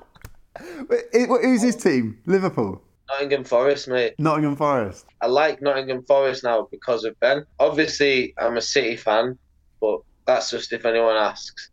[0.88, 2.18] Wait, Who's his team?
[2.26, 4.14] Liverpool, Nottingham Forest, mate.
[4.18, 5.06] Nottingham Forest.
[5.20, 7.44] I like Nottingham Forest now because of Ben.
[7.58, 9.38] Obviously, I'm a City fan,
[9.80, 11.70] but that's just if anyone asks.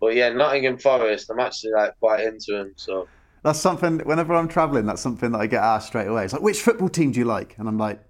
[0.00, 2.72] But yeah, Nottingham Forest, I'm actually like quite into him.
[2.76, 3.08] So
[3.42, 3.98] That's something.
[4.00, 6.24] Whenever I'm travelling, that's something that I get asked straight away.
[6.24, 7.56] It's like, which football team do you like?
[7.58, 8.00] And I'm like,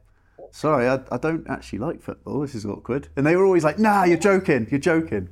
[0.50, 2.40] sorry, I, I don't actually like football.
[2.40, 3.08] This is awkward.
[3.16, 4.66] And they were always like, Nah, you're joking.
[4.70, 5.28] You're joking.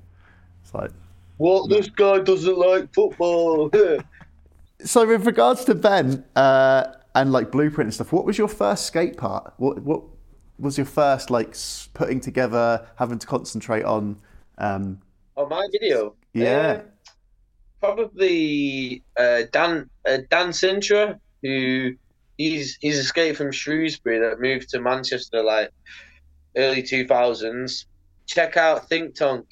[0.62, 0.90] It's like.
[1.36, 1.68] what?
[1.68, 3.70] This guy doesn't like football.
[4.82, 6.84] So, with regards to Ben uh,
[7.14, 9.52] and like blueprint and stuff, what was your first skate part?
[9.58, 10.02] What what
[10.58, 11.54] was your first like
[11.92, 14.16] putting together, having to concentrate on?
[14.56, 15.02] Um,
[15.36, 16.14] Oh, my video.
[16.32, 16.80] Yeah.
[16.80, 16.82] Um,
[17.80, 21.92] probably uh, Dan uh, Dan Sintra, who
[22.38, 25.70] he's he's skate from Shrewsbury that moved to Manchester like
[26.56, 27.86] early two thousands.
[28.26, 29.46] Check out Think Tonk.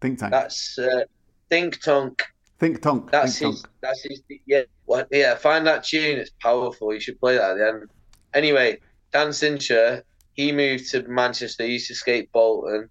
[0.00, 0.30] think tank.
[0.32, 1.04] That's uh,
[1.50, 2.22] Think Tonk.
[2.58, 3.10] think tonk.
[3.10, 3.62] That's think his.
[3.62, 3.74] tonk.
[3.80, 4.22] That's his.
[4.46, 4.62] Yeah.
[4.86, 5.08] What?
[5.10, 5.34] Yeah.
[5.36, 6.18] Find that tune.
[6.18, 6.92] It's powerful.
[6.92, 7.90] You should play that at the end.
[8.34, 8.78] Anyway,
[9.12, 10.02] Dan Sintra.
[10.34, 11.62] He moved to Manchester.
[11.64, 12.90] He used to skate Bolton.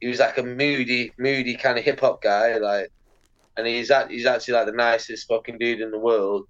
[0.00, 2.56] He was like a moody, moody kind of hip hop guy.
[2.56, 2.90] Like,
[3.56, 6.46] and he's act, he's actually like the nicest fucking dude in the world.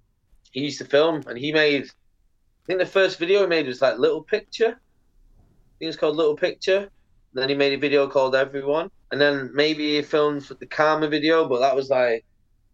[0.51, 1.83] He used to film, and he made.
[1.83, 4.69] I think the first video he made was like Little Picture.
[4.69, 6.77] I think it's called Little Picture.
[6.77, 11.07] And Then he made a video called Everyone, and then maybe he filmed the Karma
[11.07, 12.25] video, but that was like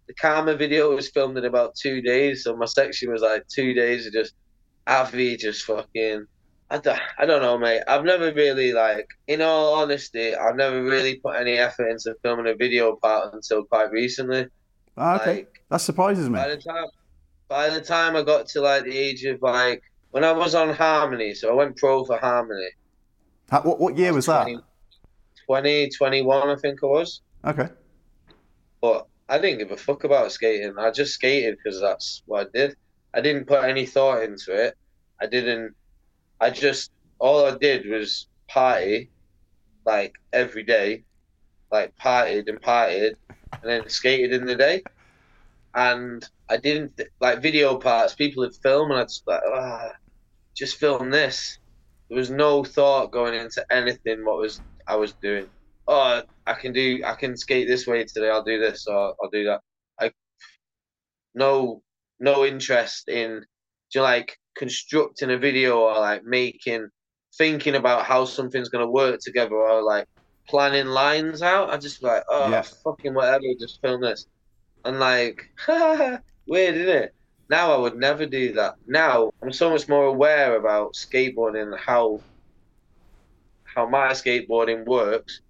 [0.08, 2.44] the Karma video was filmed in about two days.
[2.44, 4.34] So my section was like two days of just
[4.88, 6.26] Avi just fucking.
[6.72, 7.82] I don't, I don't know, mate.
[7.86, 12.48] I've never really like, in all honesty, I've never really put any effort into filming
[12.48, 14.48] a video part until quite recently.
[14.98, 16.36] Ah, okay, Like, that surprises me.
[16.36, 16.86] by the time,
[17.50, 20.74] by the time I got to like the age of like when I was on
[20.74, 22.70] Harmony, so I went pro for Harmony.
[23.50, 24.44] How, what what year was that?
[24.44, 24.62] 20,
[25.46, 27.22] 20, 21, I think I was.
[27.46, 27.68] Okay.
[28.82, 30.74] But I didn't give a fuck about skating.
[30.78, 32.76] I just skated because that's what I did.
[33.14, 34.78] I didn't put any thought into it.
[35.22, 35.76] I didn't.
[36.42, 39.12] I just all I did was party,
[39.86, 41.04] like every day,
[41.72, 43.14] like partied and partied,
[43.62, 44.84] and then skated in the day.
[45.76, 48.16] And I didn't like video parts.
[48.16, 49.92] People would film, and I'd just like, ah,
[50.58, 51.60] just film this.
[52.10, 54.26] There was no thought going into anything.
[54.26, 55.48] What was I was doing?
[55.88, 57.04] Oh, I can do.
[57.06, 58.30] I can skate this way today.
[58.30, 59.62] I'll do this or I'll do that.
[60.00, 60.12] I
[61.36, 61.84] no
[62.20, 63.46] no interest in
[63.92, 66.90] do you know, like constructing a video or like making
[67.38, 70.06] thinking about how something's gonna work together or like
[70.50, 71.70] planning lines out.
[71.72, 72.64] I just like, oh Yeah.
[72.84, 74.26] fucking whatever, just film this.
[74.86, 75.42] And like
[76.48, 77.16] weird, isn't it?
[77.50, 78.76] Now I would never do that.
[78.88, 82.24] Now I'm so much more aware about skateboarding and how
[83.64, 85.42] how my skateboarding works.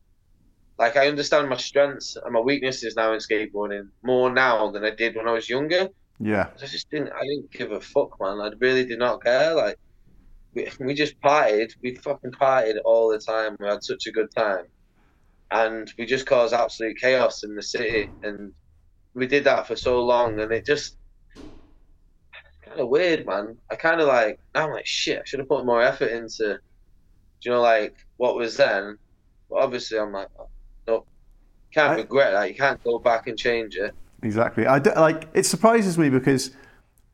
[0.78, 4.92] Like I understand my strengths and my weaknesses now in skateboarding more now than I
[4.92, 5.90] did when I was younger.
[6.22, 6.50] Yeah.
[6.62, 7.10] I just didn't.
[7.14, 8.40] I didn't give a fuck, man.
[8.42, 9.56] I really did not care.
[9.56, 9.78] Like
[10.56, 11.72] we, we just partied.
[11.84, 13.58] We fucking partied all the time.
[13.60, 14.66] We had such a good time,
[15.52, 18.14] and we just caused absolute chaos in the city.
[18.24, 18.54] And
[19.16, 20.98] we did that for so long, and it just
[22.66, 23.58] kind of weird, man.
[23.72, 24.40] I kind of like.
[24.56, 25.20] now I'm like, shit.
[25.20, 26.60] I should have put more effort into.
[27.44, 28.98] You know, like what was then?
[29.50, 30.48] But obviously, I'm like, oh,
[30.88, 31.06] no,
[31.74, 32.50] can't I- regret that.
[32.50, 33.94] You can't go back and change it.
[34.24, 34.68] Exactly.
[34.68, 36.52] I do, like it surprises me because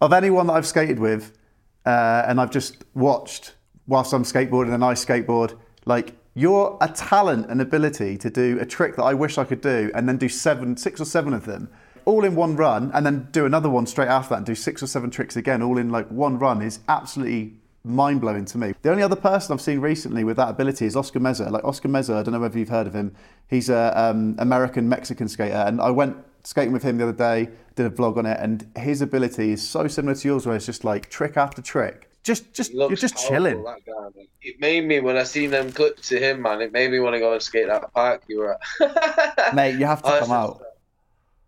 [0.02, 1.38] of anyone that I've skated with,
[1.86, 3.56] uh, and I've just watched
[3.88, 5.58] whilst I'm skateboarding and I skateboard.
[5.86, 9.62] Like you're a talent and ability to do a trick that I wish I could
[9.62, 11.70] do, and then do seven, six or seven of them,
[12.06, 14.84] all in one run, and then do another one straight after that, and do six
[14.84, 18.74] or seven tricks again, all in like one run, is absolutely mind blowing to me.
[18.82, 21.50] The only other person I've seen recently with that ability is Oscar Meza.
[21.50, 23.16] Like Oscar Meza, I don't know whether you've heard of him.
[23.48, 27.50] He's a um, American Mexican skater, and I went skating with him the other day,
[27.76, 30.66] did a vlog on it, and his ability is so similar to yours, where it's
[30.66, 32.10] just like trick after trick.
[32.24, 33.64] Just, just you're just powerful, chilling.
[33.64, 34.22] guy.
[34.42, 36.62] It made me when I seen them clips of him, man.
[36.62, 39.56] It made me want to go and skate that park you were at.
[39.56, 40.62] Mate, you have to I come just out.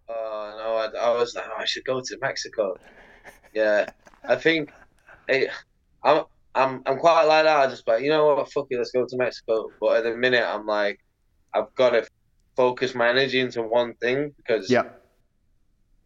[0.10, 2.78] Oh no, I, I was like, oh, I should go to Mexico.
[3.54, 3.90] Yeah,
[4.26, 4.70] I think
[5.30, 5.50] it,
[6.04, 6.24] I'm,
[6.56, 7.58] I'm, I'm quite like that.
[7.58, 9.72] I just like, you know what, fuck it, let's go to Mexico.
[9.80, 11.00] But at the minute, I'm like,
[11.54, 12.06] I've got to
[12.60, 14.84] focus my energy into one thing because Yeah,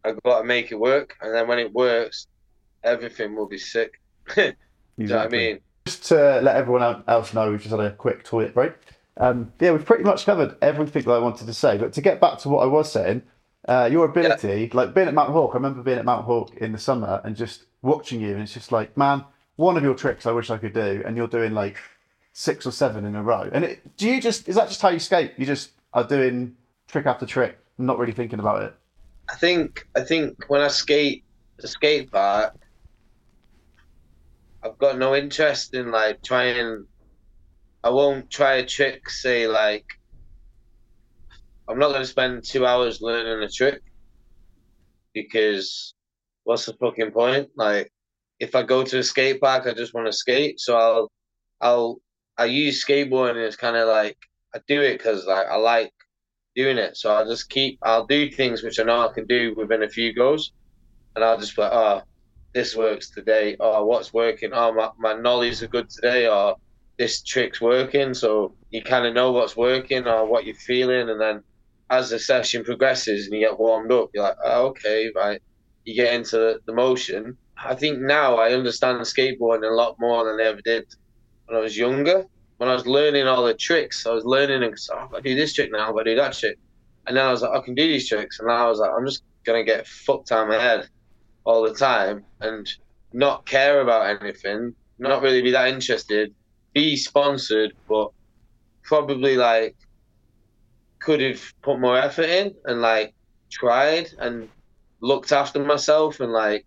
[0.04, 2.28] I've got to make it work, and then when it works,
[2.84, 4.00] everything will be sick.
[4.36, 4.54] Do
[4.96, 5.58] you know what I mean?
[5.84, 8.72] Just to let everyone else know, we've just had a quick toilet break.
[9.16, 11.76] Um, yeah, we've pretty much covered everything that I wanted to say.
[11.76, 13.22] But to get back to what I was saying,
[13.66, 16.70] uh, your ability, like being at Mount Hawke, I remember being at Mount Hawke in
[16.70, 19.24] the summer and just watching you, and it's just like, man,
[19.56, 21.78] one of your tricks I wish I could do, and you're doing like
[22.32, 23.50] six or seven in a row.
[23.52, 25.32] And it, do you just, is that just how you skate?
[25.36, 26.56] You just are doing
[26.88, 28.74] trick after trick, not really thinking about it?
[29.30, 31.24] I think I think when I skate
[31.58, 32.54] the skate park,
[34.62, 36.86] I've got no interest in like trying.
[37.82, 39.08] I won't try a trick.
[39.08, 39.86] Say like,
[41.68, 43.82] I'm not going to spend two hours learning a trick
[45.14, 45.94] because
[46.44, 47.48] what's the fucking point?
[47.56, 47.90] Like,
[48.40, 50.60] if I go to a skate park, I just want to skate.
[50.60, 51.12] So I'll,
[51.60, 51.98] I'll,
[52.36, 54.18] I use skateboarding as kind of like
[54.54, 55.92] I do it because like I like
[56.54, 56.96] doing it.
[56.96, 59.88] So I'll just keep, I'll do things which I know I can do within a
[59.88, 60.52] few goes.
[61.14, 62.02] And I'll just be like, oh,
[62.54, 63.56] this works today.
[63.60, 64.50] Oh, what's working?
[64.52, 66.28] Oh, my, my nollies are good today.
[66.28, 66.56] Or
[66.98, 68.14] this trick's working.
[68.14, 71.10] So you kind of know what's working or what you're feeling.
[71.10, 71.42] And then
[71.90, 75.40] as the session progresses and you get warmed up, you're like, oh, okay, right.
[75.84, 77.36] You get into the, the motion.
[77.56, 80.86] I think now I understand skateboarding a lot more than I ever did
[81.46, 82.26] when I was younger
[82.58, 85.34] when I was learning all the tricks, I was learning and so, oh, I do
[85.34, 86.58] this trick now, I do that trick,
[87.06, 88.90] and then I was like, I can do these tricks, and now I was like,
[88.96, 90.88] I'm just gonna get fucked out of my head
[91.44, 92.66] all the time and
[93.12, 96.34] not care about anything, not really be that interested,
[96.72, 98.10] be sponsored, but
[98.82, 99.76] probably like
[100.98, 103.14] could have put more effort in and like
[103.50, 104.48] tried and
[105.00, 106.66] looked after myself and like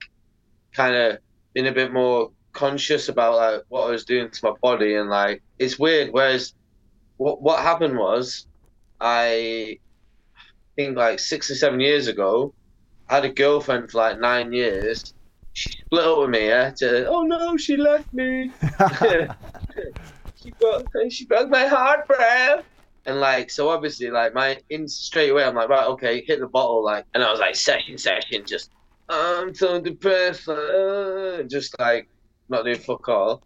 [0.74, 1.18] kind of
[1.54, 5.10] been a bit more conscious about like what I was doing to my body and
[5.10, 6.12] like it's weird.
[6.12, 6.54] Whereas
[7.18, 8.48] what what happened was
[9.00, 9.78] I
[10.76, 12.54] think like six or seven years ago,
[13.10, 15.14] I had a girlfriend for like nine years.
[15.54, 16.72] She split up with me, yeah.
[16.78, 18.52] To oh no, she left me.
[20.36, 22.62] she got she broke my heart, bro.
[23.06, 26.48] And like so, obviously, like my in straight away, I'm like, right, okay, hit the
[26.48, 28.70] bottle, like, and I was like, session, session, just
[29.10, 32.10] I'm so depressed, uh, just like
[32.50, 33.44] not doing fuck all.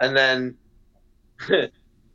[0.00, 0.56] And then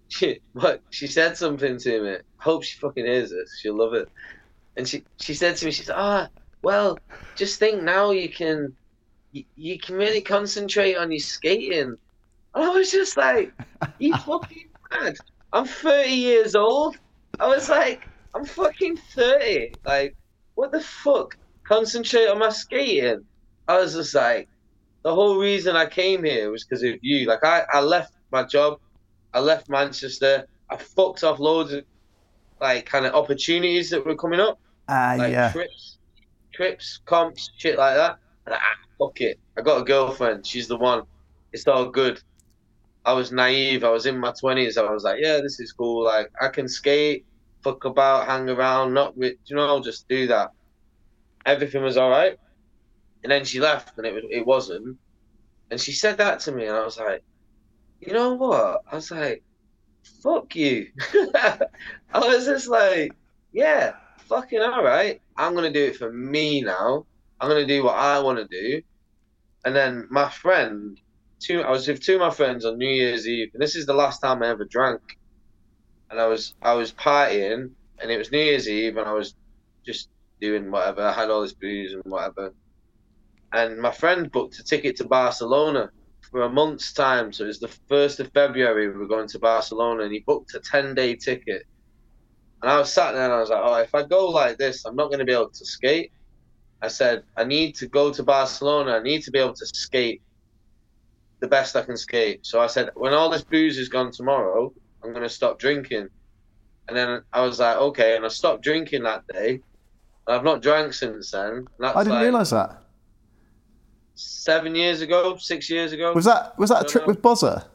[0.08, 2.18] she what she said something to me.
[2.38, 3.60] Hope she fucking hears this.
[3.60, 4.10] She'll love it.
[4.76, 6.30] And she she said to me, she said, ah,
[6.62, 6.98] well,
[7.36, 8.76] just think now you can
[9.32, 11.96] you, you can really concentrate on your skating.
[12.56, 13.54] And I was just like,
[14.00, 15.16] you fucking mad.
[15.54, 16.98] I'm 30 years old.
[17.40, 19.74] I was like, I'm fucking 30.
[19.86, 20.16] Like,
[20.56, 21.38] what the fuck?
[21.64, 23.26] Concentrate on my skating.
[23.68, 24.48] I was just like,
[25.04, 27.28] the whole reason I came here was because of you.
[27.28, 28.80] Like, I, I left my job,
[29.34, 31.84] I left Manchester, I fucked off loads of
[32.62, 35.52] like kind of opportunities that were coming up, Ah, like yeah.
[35.52, 35.98] trips,
[36.54, 38.18] trips, comps, shit like that.
[38.46, 39.40] And I, ah, fuck it.
[39.58, 40.46] I got a girlfriend.
[40.46, 41.04] She's the one.
[41.54, 42.22] It's all good.
[43.06, 43.84] I was naive.
[43.84, 44.78] I was in my twenties.
[44.78, 46.04] I was like, yeah, this is cool.
[46.04, 47.26] Like, I can skate,
[47.64, 50.52] fuck about, hang around, not, with, you know, I'll just do that.
[51.46, 52.38] Everything was all right.
[53.24, 54.98] And then she left, and it it wasn't.
[55.72, 57.24] And she said that to me, and I was like,
[58.00, 58.82] you know what?
[58.92, 59.44] I was like,
[60.24, 60.88] fuck you.
[61.14, 61.60] I
[62.14, 63.14] was just like,
[63.52, 63.94] yeah,
[64.28, 65.22] fucking all right.
[65.38, 67.06] I'm gonna do it for me now.
[67.40, 68.82] I'm gonna do what I want to do.
[69.66, 71.00] And then my friend,
[71.40, 73.86] two, I was with two of my friends on New Year's Eve, and this is
[73.86, 75.02] the last time I ever drank.
[76.10, 79.36] And I was I was partying, and it was New Year's Eve, and I was
[79.86, 80.10] just
[80.42, 81.02] doing whatever.
[81.02, 82.54] I had all this booze and whatever.
[83.54, 85.90] And my friend booked a ticket to Barcelona
[86.30, 87.34] for a month's time.
[87.34, 88.88] So it was the first of February.
[88.88, 91.64] We were going to Barcelona, and he booked a ten day ticket.
[92.62, 94.86] And I was sat there, and I was like, "Oh, if I go like this,
[94.86, 96.12] I'm not going to be able to skate."
[96.82, 98.92] I said, "I need to go to Barcelona.
[98.94, 100.22] I need to be able to skate
[101.40, 104.72] the best I can skate." So I said, "When all this booze is gone tomorrow,
[105.04, 106.10] I'm going to stop drinking."
[106.88, 109.62] And then I was like, "Okay," and I stopped drinking that day.
[110.28, 111.66] I've not drank since then.
[111.80, 112.84] That's I didn't like realise that.
[114.40, 116.14] Seven years ago, six years ago.
[116.14, 117.08] Was that was that a trip know.
[117.08, 117.66] with Bozza?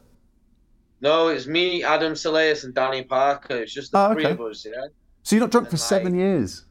[1.01, 3.57] No, it's me, Adam Saleas, and Danny Parker.
[3.57, 4.33] It's just the Oh, three okay.
[4.33, 4.87] of us, yeah.
[5.23, 6.65] So you're not drunk for And, seven years?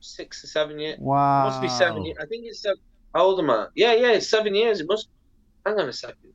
[0.00, 0.98] Six or seven years.
[0.98, 1.44] Wow.
[1.46, 2.16] Must be seven years.
[2.20, 2.78] I think it's seven.
[3.14, 3.66] How old am I?
[3.74, 4.80] Yeah, yeah, it's seven years.
[4.80, 5.08] It must.
[5.64, 6.32] Hang on a second.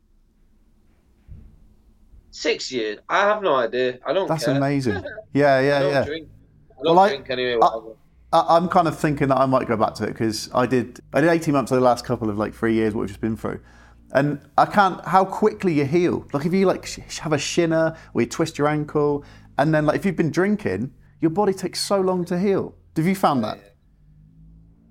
[2.32, 3.00] Six years.
[3.10, 4.00] I have no idea.
[4.06, 4.56] I don't That's care.
[4.56, 5.04] amazing.
[5.34, 6.04] Yeah, I yeah, don't yeah.
[6.06, 6.28] drink.
[6.72, 7.54] I don't Well, I- drink anyway.
[7.54, 7.96] I- whatever.
[8.34, 11.00] I, I'm kind of thinking that I might go back to it because I did.
[11.14, 13.22] I did 18 months of the last couple of like three years, what we've just
[13.22, 13.60] been through,
[14.14, 15.04] and I can't.
[15.06, 16.28] How quickly you heal?
[16.34, 19.26] Like if you like sh- have a shinner or you twist your ankle,
[19.58, 22.76] and then like if you've been drinking, your body takes so long to heal.
[22.96, 23.60] Have you found that?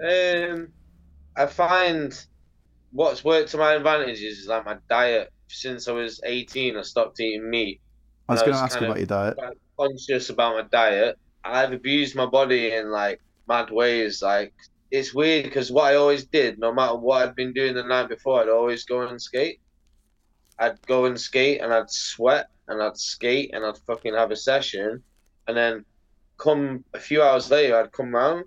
[0.03, 0.69] Um,
[1.37, 2.19] I find
[2.93, 5.33] what's worked to my advantage is like my diet.
[5.49, 7.81] Since I was 18, I stopped eating meat.
[8.29, 9.37] I was going to ask kind about your diet.
[9.77, 11.19] conscious about my diet.
[11.43, 13.21] I've abused my body in like
[13.51, 14.23] mad ways.
[14.23, 14.55] Like
[14.91, 18.09] it's weird because what I always did, no matter what I'd been doing the night
[18.09, 19.61] before, I'd always go and skate.
[20.59, 24.37] I'd go and skate and I'd sweat and I'd skate and I'd fucking have a
[24.37, 25.03] session,
[25.47, 25.85] and then
[26.39, 28.45] come a few hours later, I'd come round.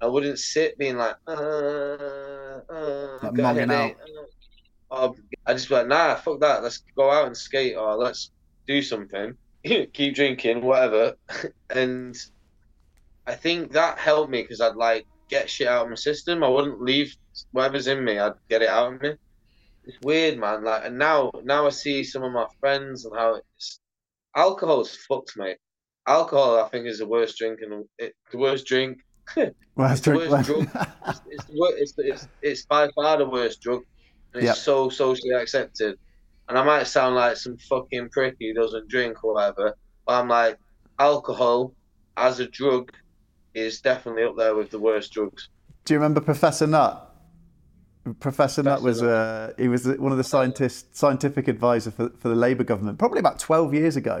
[0.00, 3.96] I wouldn't sit being like, uh, uh, Like got a monging headache,
[4.90, 5.14] uh, or
[5.46, 6.62] I just be like, nah, fuck that.
[6.64, 8.32] Let's go out and skate, or let's
[8.66, 9.36] do something.
[9.64, 11.14] Keep drinking, whatever.
[11.70, 12.16] and
[13.26, 16.42] I think that helped me because I'd like get shit out of my system.
[16.42, 17.14] I wouldn't leave
[17.52, 18.18] whatever's in me.
[18.18, 19.12] I'd get it out of me.
[19.84, 20.64] It's weird, man.
[20.64, 23.80] Like, and now, now I see some of my friends and how it's
[24.36, 25.58] alcohol's fucked, mate.
[26.06, 28.98] Alcohol, I think, is the worst drink and it, the worst drink.
[29.74, 30.88] Well, It's that's the drink- worst drug.
[31.06, 33.82] It's, it's, the it's, it's, it's by far the worst drug.
[34.34, 34.56] And it's Yep.
[34.56, 35.96] so socially accepted.
[36.48, 39.74] And I might sound like some fucking prick who doesn't drink or whatever,
[40.06, 40.58] but I'm like,
[40.98, 41.72] alcohol
[42.18, 42.92] as a drug
[43.54, 45.48] is definitely up there with the worst drugs.
[45.84, 47.08] Do you remember Professor Nutt?
[48.18, 52.34] Professor Nutt was uh, he was one of the scientists, scientific advisor for, for the
[52.34, 54.16] Labour government, probably about twelve years ago,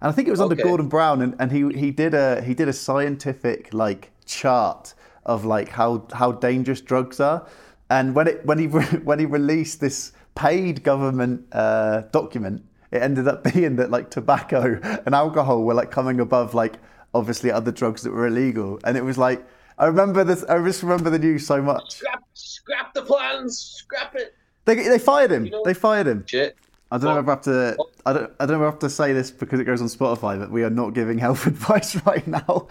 [0.00, 0.62] and I think it was under Okay.
[0.62, 4.94] Gordon Brown, and, and he he did a he did a scientific like chart
[5.26, 7.46] of like how how dangerous drugs are,
[7.90, 13.02] and when it when he re- when he released this paid government uh, document, it
[13.02, 16.78] ended up being that like tobacco and alcohol were like coming above like
[17.16, 19.44] obviously other drugs that were illegal, and it was like.
[19.78, 20.42] I remember this.
[20.44, 21.96] I just remember the news so much.
[21.96, 24.34] Scrap, scrap the plans, scrap it.
[24.64, 25.44] They, they fired him.
[25.44, 26.24] You know- They fired him.
[26.26, 26.56] Shit.
[26.90, 27.76] I don't know if I have to.
[28.06, 28.32] I don't.
[28.40, 30.50] I don't know if I have to say this because it goes on Spotify, but
[30.50, 32.66] we are not giving health advice right now.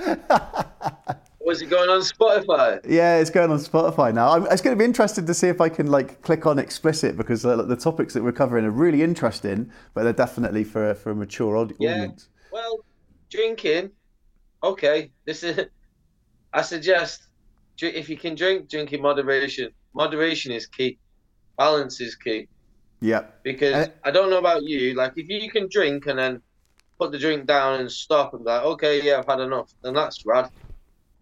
[1.42, 2.80] Was it going on Spotify?
[2.90, 4.30] yeah, it's going on Spotify now.
[4.32, 7.18] I'm, it's going to be interesting to see if I can like click on explicit
[7.18, 11.12] because uh, the topics that we're covering are really interesting, but they're definitely for for
[11.12, 11.92] a mature aud- Yeah.
[11.92, 12.30] audience.
[12.52, 12.84] Well,
[13.30, 13.92] drinking.
[14.64, 15.66] Okay, this is.
[16.54, 17.28] I suggest
[17.82, 19.70] if you can drink, drink in moderation.
[19.94, 20.98] Moderation is key.
[21.58, 22.48] Balance is key.
[23.02, 23.24] Yeah.
[23.44, 24.94] Because Uh, I don't know about you.
[24.96, 26.42] Like, if you can drink and then
[27.00, 29.94] put the drink down and stop and be like, okay, yeah, I've had enough, then
[29.94, 30.50] that's rad.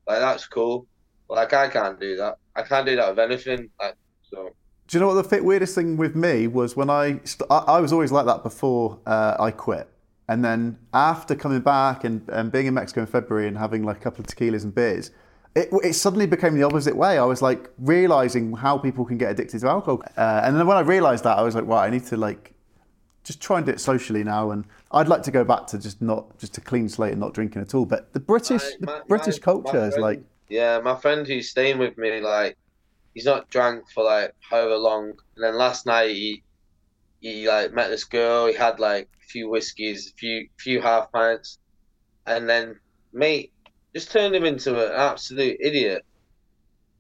[0.08, 0.86] Like, that's cool.
[1.30, 2.38] Like, I can't do that.
[2.56, 3.70] I can't do that with anything.
[3.82, 3.96] Like,
[4.30, 4.50] so
[4.88, 7.80] Do you know what the weirdest thing with me was when I st- I, I
[7.80, 9.90] was always like that before uh, I quit,
[10.28, 13.98] and then after coming back and, and being in Mexico in February and having like
[13.98, 15.12] a couple of tequilas and beers,
[15.56, 17.18] it, it suddenly became the opposite way.
[17.18, 20.78] I was like realizing how people can get addicted to alcohol, uh, and then when
[20.78, 22.54] I realized that, I was like, right, I need to like
[23.24, 24.52] just try and do it socially now.
[24.52, 27.34] And I'd like to go back to just not just a clean slate and not
[27.34, 27.86] drinking at all.
[27.86, 31.26] But the British My- the my- British my- culture my is like Yeah, my friend
[31.26, 32.58] who's staying with me, like,
[33.14, 35.14] he's not drank for like however long.
[35.36, 36.44] And then last night he
[37.24, 38.48] he like met this girl.
[38.48, 41.58] He had like a few whiskeys, a few few half pints,
[42.28, 42.80] and then
[43.14, 43.54] mate
[43.96, 46.04] just turned him into an absolute idiot.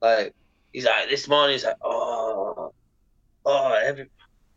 [0.02, 0.34] Like
[0.72, 2.74] he's like this morning, he's like, oh,
[3.46, 4.10] oh, every,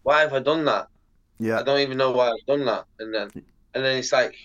[0.05, 0.87] why have I done that?
[1.41, 1.59] yeah.
[1.59, 2.85] I don't even know why I've done that.
[3.01, 3.31] And then
[3.75, 4.37] and then it's like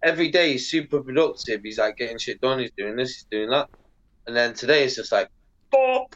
[0.00, 1.60] every day he's super productive.
[1.64, 2.60] He's like getting shit done.
[2.60, 3.16] He's doing this.
[3.16, 3.68] He's doing that.
[4.28, 5.28] And then today it's just like
[5.72, 6.14] bop.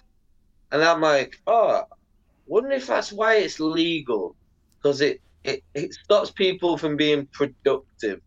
[0.70, 1.82] And I'm like, oh,
[2.46, 4.36] wonder if that's why it's legal
[4.83, 8.20] because it, it it stops people from being productive.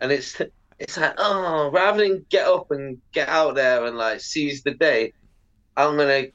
[0.00, 0.40] And it's
[0.78, 4.72] it's like oh, rather than get up and get out there and like seize the
[4.72, 5.12] day,
[5.76, 6.26] I'm gonna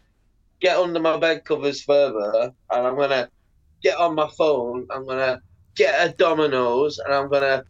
[0.62, 3.30] get under my bed covers further and I'm gonna
[3.82, 4.88] get on my phone.
[4.92, 5.42] I'm gonna
[5.76, 7.64] get a Domino's and I'm gonna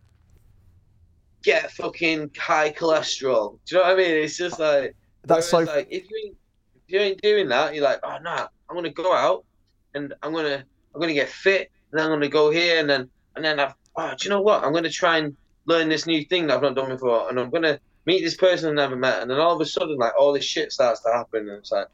[1.43, 3.59] get fucking high cholesterol.
[3.65, 4.23] Do you know what I mean?
[4.23, 6.37] It's just like That's so like if you ain't
[6.75, 9.45] if you ain't doing that, you're like, oh nah, I'm gonna go out
[9.93, 13.09] and I'm gonna I'm gonna get fit and then I'm gonna go here and then
[13.37, 14.65] and then I've oh do you know what?
[14.65, 15.33] I'm gonna try and
[15.65, 18.67] learn this new thing that I've not done before and I'm gonna meet this person
[18.67, 21.13] I've never met and then all of a sudden like all this shit starts to
[21.13, 21.87] happen and it's like,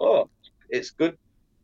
[0.00, 0.30] oh,
[0.70, 1.18] it's good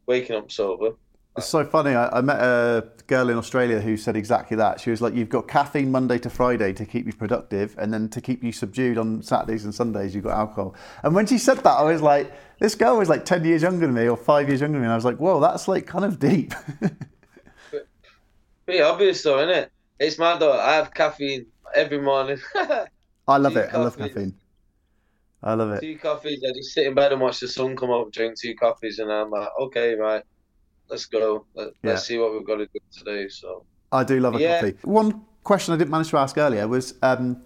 [0.04, 0.90] waking up sober.
[1.38, 1.94] It's so funny.
[1.94, 4.80] I, I met a girl in Australia who said exactly that.
[4.80, 8.08] She was like, "You've got caffeine Monday to Friday to keep you productive, and then
[8.10, 10.74] to keep you subdued on Saturdays and Sundays, you've got alcohol."
[11.04, 13.86] And when she said that, I was like, "This girl was like ten years younger
[13.86, 15.86] than me, or five years younger than me." And I was like, "Whoa, that's like
[15.86, 16.52] kind of deep."
[18.68, 19.72] Pretty obvious though, isn't it?
[19.98, 20.52] It's mad though.
[20.52, 22.36] I have caffeine every morning.
[23.26, 23.70] I love Two it.
[23.72, 24.34] I love caffeine.
[25.42, 25.80] I love it.
[25.80, 26.42] two coffees.
[26.46, 29.10] I just sit in bed and watch the sun come up, drink two coffees, and
[29.10, 30.22] I'm like, okay, right,
[30.90, 31.46] let's go.
[31.54, 31.92] Let, Yeah.
[31.92, 33.26] Let's see what we've got to do today.
[33.30, 34.60] So, I do love a Yeah.
[34.60, 34.76] coffee.
[34.82, 37.42] One question I didn't manage to ask earlier was, um,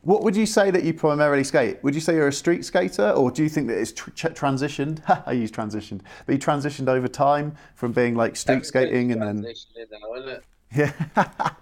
[0.00, 1.84] what would you say that you primarily skate?
[1.84, 5.08] Would you say you're a street skater, or do you think that it's tr- transitioned?
[5.24, 9.40] I use transitioned, but you transitioned over time from being like street skating and then
[9.42, 10.38] now?
[10.76, 10.92] Yeah.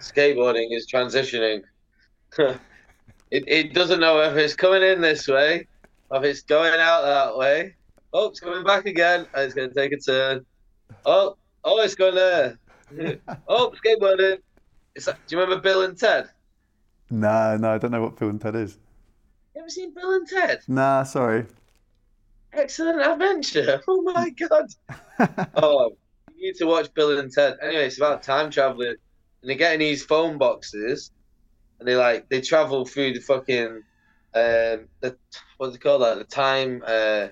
[0.00, 1.62] skateboarding is transitioning.
[2.38, 2.58] it
[3.30, 5.66] it doesn't know if it's coming in this way,
[6.10, 7.74] or if it's going out that way.
[8.12, 9.26] Oh, it's coming back again.
[9.34, 10.46] and It's going to take a turn.
[11.04, 12.58] Oh, oh, it's going there.
[13.48, 14.38] oh, skateboarding.
[14.94, 16.30] It's like, do you remember Bill and Ted?
[17.10, 18.78] no, no, I don't know what Bill and Ted is.
[19.54, 20.60] You ever seen Bill and Ted?
[20.66, 21.44] Nah, sorry.
[22.52, 23.82] Excellent adventure.
[23.86, 24.66] Oh my god.
[25.56, 25.96] oh,
[26.46, 27.56] need to watch Bill and Ted.
[27.62, 28.94] Anyway, it's about time traveling,
[29.42, 31.10] and they get in these phone boxes,
[31.78, 33.82] and they like they travel through the fucking
[34.34, 35.16] um the
[35.56, 36.18] what do they call that?
[36.18, 37.28] The time uh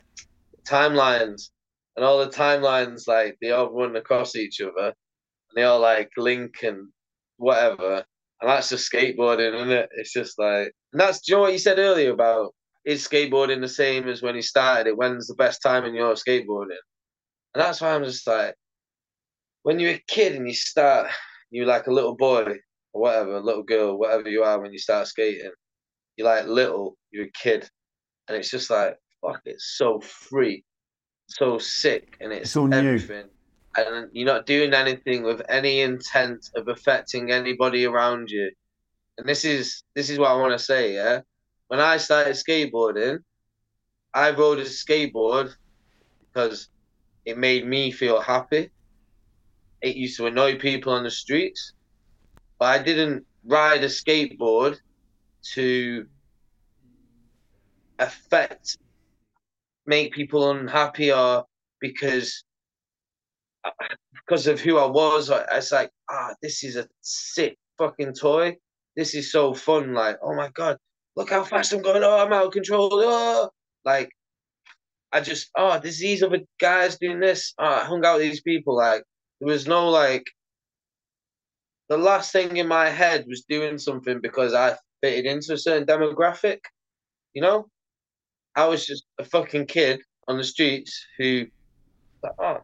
[0.68, 1.50] timelines,
[1.96, 6.10] and all the timelines like they all run across each other, and they all like
[6.16, 6.88] link and
[7.36, 8.04] whatever.
[8.40, 9.88] And that's just skateboarding, isn't it?
[9.96, 12.54] It's just like, and that's do you know what you said earlier about
[12.84, 14.96] is skateboarding the same as when you started it?
[14.96, 16.82] When's the best time in your skateboarding?
[17.54, 18.54] And that's why I'm just like,
[19.64, 21.10] when you're a kid and you start,
[21.50, 22.54] you're like a little boy
[22.92, 25.50] or whatever, a little girl, whatever you are when you start skating.
[26.16, 27.68] You're like little, you're a kid,
[28.28, 30.64] and it's just like, fuck, it's so free,
[31.26, 33.00] so sick, and it's, It's all new.
[33.76, 38.52] And you're not doing anything with any intent of affecting anybody around you.
[39.18, 41.22] And this is this is what I want to say, yeah
[41.68, 43.18] when I started skateboarding,
[44.12, 45.54] I rode a skateboard
[46.20, 46.68] because
[47.24, 48.70] it made me feel happy.
[49.84, 51.74] It used to annoy people on the streets,
[52.58, 54.78] but I didn't ride a skateboard
[55.54, 56.06] to
[57.98, 58.78] affect,
[59.86, 61.44] make people unhappy, or
[61.82, 62.44] because
[64.14, 65.30] because of who I was.
[65.30, 68.56] I- It's like, ah, this is a sick fucking toy.
[68.96, 69.92] This is so fun.
[69.92, 70.78] Like, oh my god,
[71.16, 72.02] look how fast I'm going.
[72.02, 72.88] Oh, I'm out of control.
[72.92, 73.50] Oh,
[73.84, 74.10] like,
[75.12, 77.52] I just, oh, there's these other guys doing this.
[77.58, 78.76] Oh, I hung out with these people.
[78.76, 79.04] Like,
[79.44, 80.26] there was no like.
[81.90, 85.86] The last thing in my head was doing something because I fitted into a certain
[85.86, 86.60] demographic.
[87.34, 87.68] You know,
[88.56, 91.46] I was just a fucking kid on the streets who,
[92.22, 92.60] like, oh,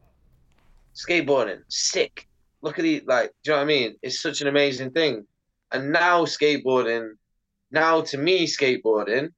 [0.95, 2.27] skateboarding, sick.
[2.63, 3.97] Look at these, like, do you know what I mean?
[4.03, 5.27] It's such an amazing thing.
[5.71, 7.11] And now skateboarding
[7.71, 9.29] now to me skateboarding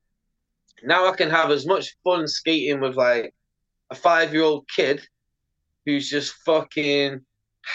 [0.82, 3.34] now i can have as much fun skating with like
[3.90, 5.07] a five year old kid
[5.84, 7.20] who's just fucking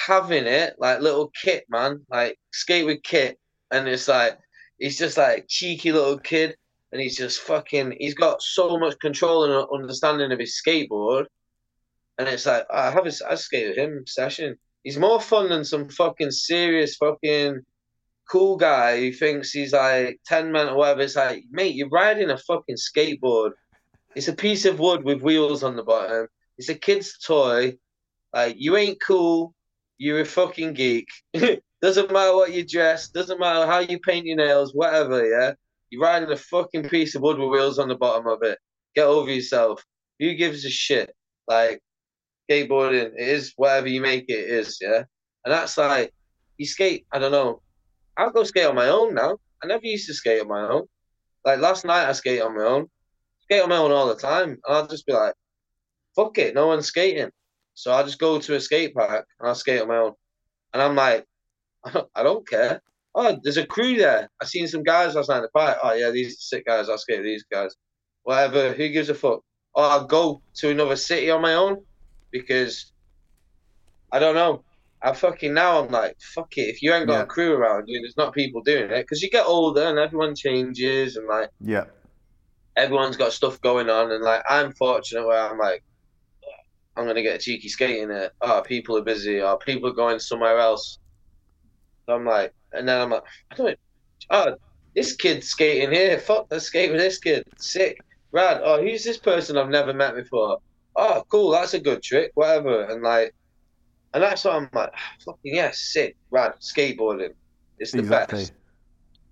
[0.05, 3.37] having it, like little Kit, man, like skate with Kit.
[3.71, 4.37] And it's like,
[4.77, 6.55] he's just like cheeky little kid.
[6.91, 11.25] And he's just fucking, he's got so much control and understanding of his skateboard.
[12.17, 14.57] And it's like, I have a, I skate with him session.
[14.83, 17.61] He's more fun than some fucking serious fucking
[18.29, 21.01] cool guy who thinks he's like 10 men or whatever.
[21.01, 23.51] It's like, mate, you're riding a fucking skateboard.
[24.15, 26.27] It's a piece of wood with wheels on the bottom.
[26.57, 27.77] It's a kid's toy.
[28.33, 29.53] Like, you ain't cool.
[29.97, 31.07] You're a fucking geek.
[31.81, 35.53] doesn't matter what you dress, doesn't matter how you paint your nails, whatever, yeah?
[35.89, 38.59] You're riding a fucking piece of wood with wheels on the bottom of it.
[38.95, 39.83] Get over yourself.
[40.19, 41.15] Who gives a shit?
[41.47, 41.81] Like,
[42.49, 45.03] skateboarding, it is whatever you make it, it is, yeah?
[45.45, 46.13] And that's like,
[46.57, 47.61] you skate, I don't know.
[48.17, 49.37] I'll go skate on my own now.
[49.63, 50.83] I never used to skate on my own.
[51.45, 52.87] Like last night, I skate on my own.
[53.43, 54.49] Skate on my own all the time.
[54.49, 55.33] And I'll just be like,
[56.15, 57.29] fuck it, no one's skating.
[57.77, 60.13] So I'll just go to a skate park and I'll skate on my own.
[60.73, 61.25] And I'm like,
[61.85, 62.81] I don't care.
[63.13, 64.27] Oh, there's a crew there.
[64.41, 65.77] I seen some guys last night in the park.
[65.83, 66.89] Oh yeah, these sick guys.
[66.89, 67.75] I'll skate with these guys.
[68.23, 68.73] Whatever.
[68.73, 69.41] Who gives a fuck?
[69.75, 71.85] Or I'll go to another city on my own
[72.31, 72.91] because
[74.11, 74.63] I don't know.
[75.03, 76.61] I fucking now I'm like, fuck it.
[76.69, 77.23] If you ain't got Yeah.
[77.23, 80.33] a crew around you, there's not people doing it because you get older and everyone
[80.33, 81.85] changes and like Yeah.
[82.75, 85.83] everyone's got stuff going on and like I'm fortunate where I'm like
[86.97, 88.33] I'm gonna get a cheeky skating it.
[88.41, 90.99] Oh, people are busy or people are going somewhere else.
[92.05, 93.79] So I'm like, and then I'm like, I don't.
[94.29, 94.55] Oh,
[94.95, 96.17] this kid's skating here.
[96.17, 97.43] Fuck, let's skate with this kid.
[97.57, 97.99] Sick,
[98.31, 98.61] rad.
[98.63, 100.57] Oh, who's this person I've never met before?
[100.95, 101.51] Oh, cool.
[101.51, 102.31] That's a good trick.
[102.33, 102.85] Whatever.
[102.85, 103.35] And like,
[104.13, 104.89] and that's what I'm like.
[104.93, 106.53] Ah, fucking yeah, sick, rad.
[106.59, 107.33] Skateboarding.
[107.77, 108.39] It's the Exactly.
[108.39, 108.53] best.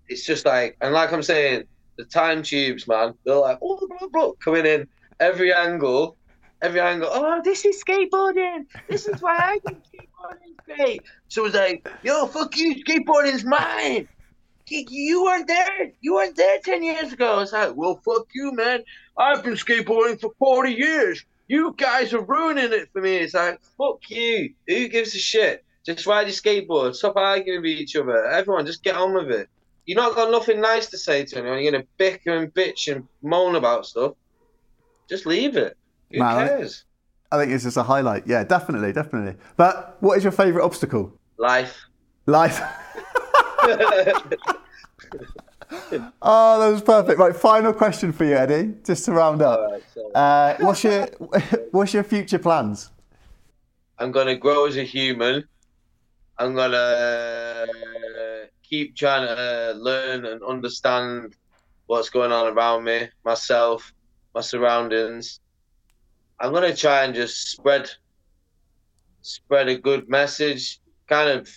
[0.08, 1.64] It's just like, and like I'm saying,
[1.98, 3.16] the time tubes, man.
[3.26, 4.88] They're like, oh, blah, blah, coming in
[5.20, 6.18] every angle,
[6.66, 7.10] every angle.
[7.12, 8.66] Oh, this is skateboarding.
[8.90, 11.02] This is why I think skateboarding's great.
[11.28, 14.08] So it's like, yo, fuck you, skateboarding's mine.
[14.68, 15.92] You- weren't there.
[16.02, 17.40] You weren't there ten years ago.
[17.40, 18.84] It's like, well, fuck you, man.
[19.18, 21.24] I've been skateboarding for forty years.
[21.48, 23.18] You guys are ruining it for me.
[23.18, 24.56] It's like, fuck you.
[24.68, 25.64] Who gives a shit?
[25.86, 26.96] Just ride your skateboard.
[26.96, 28.26] Stop arguing with each other.
[28.26, 29.48] Everyone, just get on with it.
[29.86, 31.62] You're not got nothing nice to say to anyone.
[31.62, 34.14] You're gonna bicker and bitch and moan about stuff.
[35.08, 35.78] Just leave it.
[36.12, 36.86] Who Man, cares?
[37.32, 38.28] I think it's just a highlight.
[38.28, 39.36] Yeah, definitely, definitely.
[39.58, 41.18] But what is your favourite obstacle?
[41.38, 41.86] Life.
[42.26, 42.62] Life.
[46.22, 47.20] oh, that was perfect.
[47.20, 49.60] Right, final question for you, Eddie, just to round up.
[49.60, 51.06] Alright, so Uh, what's your
[51.72, 52.92] what's your future plans?
[54.00, 55.46] I'm gonna grow as a human.
[56.38, 61.36] I'm gonna uh, keep trying to learn and understand
[61.88, 63.94] what's going on around me, myself,
[64.34, 65.40] my surroundings.
[66.40, 67.90] I'm gonna try and just spread
[69.22, 71.50] spread a good message, kind of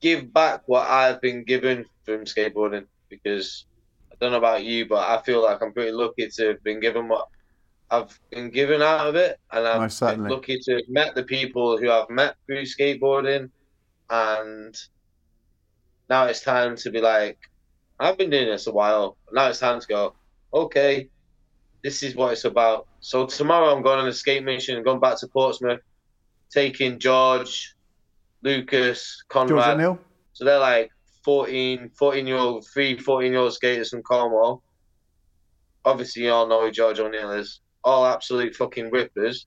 [0.00, 3.66] give back what I've been given from skateboarding because
[4.10, 6.80] I don't know about you, but I feel like I'm pretty lucky to have been
[6.80, 7.28] given what
[7.90, 11.78] I've been given out of it, and I'm Most lucky to have met the people
[11.78, 13.50] who I've met through skateboarding,
[14.10, 14.76] and
[16.08, 17.38] now it's time to be like,
[18.00, 19.16] I've been doing this a while.
[19.32, 20.14] Now it's time to go.
[20.52, 21.08] Okay,
[21.84, 22.88] this is what it's about.
[23.00, 25.80] So tomorrow I'm going on a skate mission, going back to Portsmouth,
[26.50, 27.74] taking George,
[28.42, 29.74] Lucas, George Conrad.
[29.74, 29.98] O'Neill?
[30.32, 30.90] So they're like
[31.24, 34.62] 14, 14 year old, three 14 year old skaters from Cornwall.
[35.84, 37.60] Obviously, you all know who George O'Neill is.
[37.84, 39.46] All absolute fucking rippers.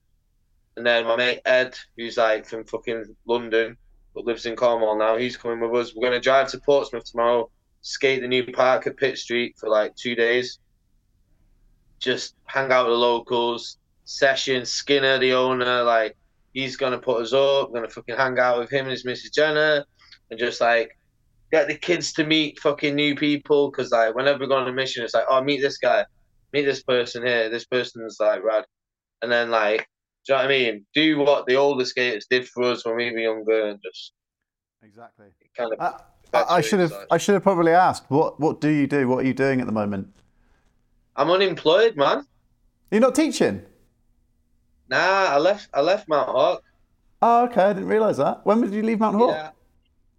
[0.77, 3.77] And then my mate Ed, who's like from fucking London,
[4.13, 5.95] but lives in Cornwall now, he's coming with us.
[5.95, 7.49] We're going to drive to Portsmouth tomorrow,
[7.81, 10.59] skate the new park at Pitt Street for like two days.
[11.99, 16.15] Just hang out with the locals, session, Skinner, the owner, like,
[16.53, 17.71] he's to put us up.
[17.71, 19.33] We're to fucking hang out with him and his Mrs.
[19.33, 19.85] Jenner
[20.29, 20.97] and just like
[21.51, 24.73] get the kids to meet fucking new people because like whenever we go on a
[24.73, 26.05] mission it's like oh meet this guy
[26.53, 28.65] meet this person here this person's like rad
[29.21, 29.87] and then like
[30.25, 32.97] do you know what I mean do what the older skaters did for us when
[32.97, 34.13] we were younger and just
[34.83, 35.27] Exactly.
[35.55, 38.69] kind of I, I, I should have I should have probably asked what what do
[38.69, 39.07] you do?
[39.07, 40.13] What are you doing at the moment?
[41.18, 42.24] I'm unemployed man
[42.91, 43.65] You're not teaching.
[44.89, 46.63] nah I left I left Mount Hawke
[47.22, 47.61] Oh, okay.
[47.63, 48.45] I didn't realise that.
[48.45, 49.30] When did you leave Mount Hawke?
[49.30, 49.51] yeah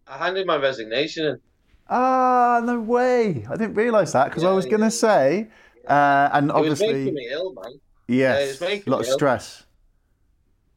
[0.07, 1.41] I handed my resignation in
[1.89, 3.47] Ah, no way.
[3.49, 4.91] I didn't realise that because I Yeah, was going to yeah.
[4.91, 5.49] say,
[5.87, 9.01] uh, and it was obviously, making me ill man yes, it was making a lot
[9.01, 9.15] me of ill.
[9.15, 9.65] stress.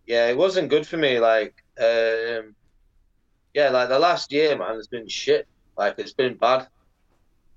[0.05, 1.19] yeah, it wasn't good for me.
[1.19, 2.55] Like, um,
[3.53, 5.47] yeah, like the last year, man, it's been shit.
[5.77, 6.67] Like, it's been bad.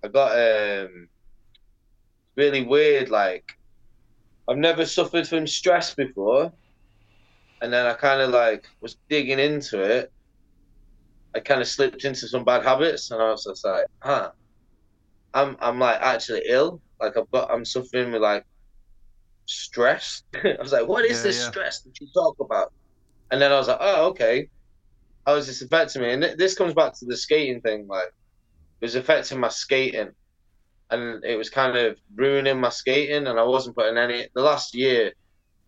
[0.05, 1.09] I got um,
[2.37, 3.11] really weird.
[3.11, 3.45] Like,
[4.49, 6.55] I've never suffered from stress before,
[7.61, 10.13] and then I kind of like was digging into it.
[11.35, 14.33] I kind of slipped into some bad habits, and I was just like, huh,
[15.35, 16.81] I'm I'm like actually ill.
[17.01, 18.45] Like I've got I'm suffering with like
[19.47, 20.23] stress.
[20.35, 21.45] I was like, what is Yeah, this yeah.
[21.45, 22.73] stress that you talk about?
[23.33, 24.49] And then I was like, oh okay.
[25.27, 26.13] How is this affecting me?
[26.13, 27.87] And th- this comes back to the skating thing.
[27.89, 30.13] Like it was affecting my skating,
[30.91, 33.27] and it was kind of ruining my skating.
[33.27, 34.29] And I wasn't putting any.
[34.35, 35.13] The last year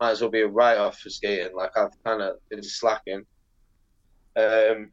[0.00, 1.56] might as well be a write off for skating.
[1.56, 3.24] Like I've kind of been slacking.
[4.36, 4.90] Um,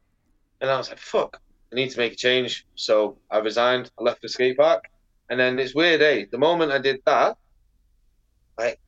[0.62, 2.66] and I was like, fuck, I need to make a change.
[2.76, 3.92] So I resigned.
[4.00, 4.86] I left the skate park,
[5.30, 6.26] and then it's weird, eh?
[6.32, 7.38] The moment I did that,
[8.58, 8.80] like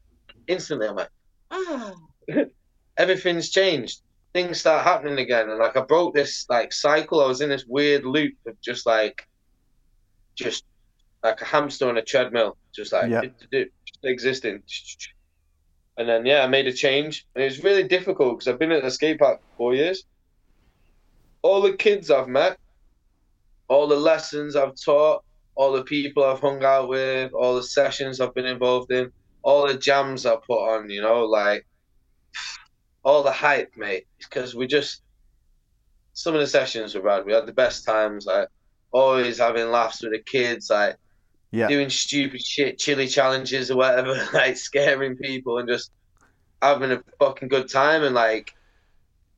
[0.47, 1.09] instantly, I'm like,
[1.51, 1.93] ah,
[2.97, 4.01] everything's changed.
[4.33, 7.21] Things start happening again, and like I broke this like cycle.
[7.21, 9.27] I was in this weird loop of just like,
[10.36, 10.63] just
[11.26, 13.21] like a hamster on a treadmill, just like Yeah.
[13.21, 14.63] do-do-do, just existing.
[15.97, 18.71] And then yeah, I made a change, and it was really difficult because I've been
[18.71, 20.03] at the skate park for four years.
[21.41, 22.57] All the kids I've met,
[23.67, 25.23] all the lessons I've taught,
[25.55, 29.11] all the people I've hung out with, all the sessions I've been involved in,
[29.41, 31.65] all the jams I put on, you know, like
[33.03, 34.05] all the hype, mate.
[34.19, 35.01] Because we just
[36.13, 37.26] some of the sessions were rad.
[37.26, 38.47] We had the best times, like
[38.91, 40.97] always having laughs with the kids, like
[41.55, 41.67] Yeah.
[41.69, 45.91] doing stupid shit, chili challenges or whatever, like scaring people and just
[46.61, 48.53] having a fucking good time and like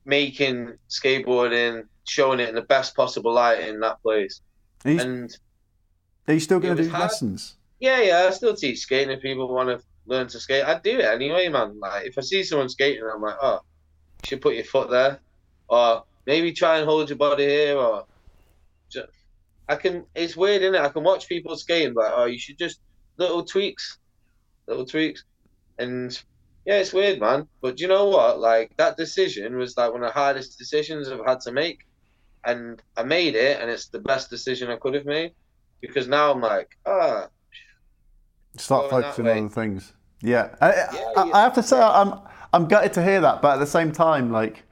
[0.05, 4.41] making skateboarding, showing it in the best possible light in that place.
[4.85, 5.37] Are you, And
[6.27, 7.03] are you still going to do hard.
[7.03, 7.55] lessons?
[7.79, 10.63] yeah, yeah, I still teach skating if people want to learn to skate.
[10.65, 11.79] I do it anyway, man.
[11.79, 13.59] Like if I see someone skating, I'm like, oh,
[14.23, 15.19] you should put your foot there,
[15.67, 18.05] or maybe try and hold your body here, or
[18.89, 19.09] just,
[19.69, 20.05] I can.
[20.15, 20.81] It's weird, isn't it?
[20.81, 22.79] I can watch people skating, like, oh, you should just
[23.17, 23.97] little tweaks,
[24.67, 25.23] little tweaks,
[25.79, 26.11] and
[26.65, 27.47] yeah, it's weird, man.
[27.61, 28.39] But you know what?
[28.39, 31.79] Like that decision was like one of the hardest decisions I've had to make,
[32.45, 35.31] and I made it, and it's the best decision I could have made
[35.81, 37.27] because now I'm like, ah.
[38.57, 39.93] Start focusing on things.
[40.21, 41.31] Yeah, I, I- Yeah, I, yeah.
[41.35, 42.19] I have to say I'm
[42.53, 44.63] I'm gutted to hear that, but at the same time, like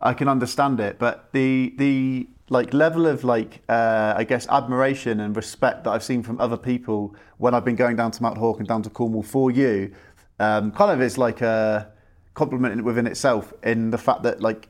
[0.00, 0.98] I can understand it.
[0.98, 6.04] But the the like level of like uh, I guess admiration and respect that I've
[6.04, 8.90] seen from other people when I've been going down to Mount Hawke and down to
[8.90, 9.94] Cornwall for you,
[10.40, 11.92] um, kind of is like a
[12.34, 14.68] compliment within itself in the fact that like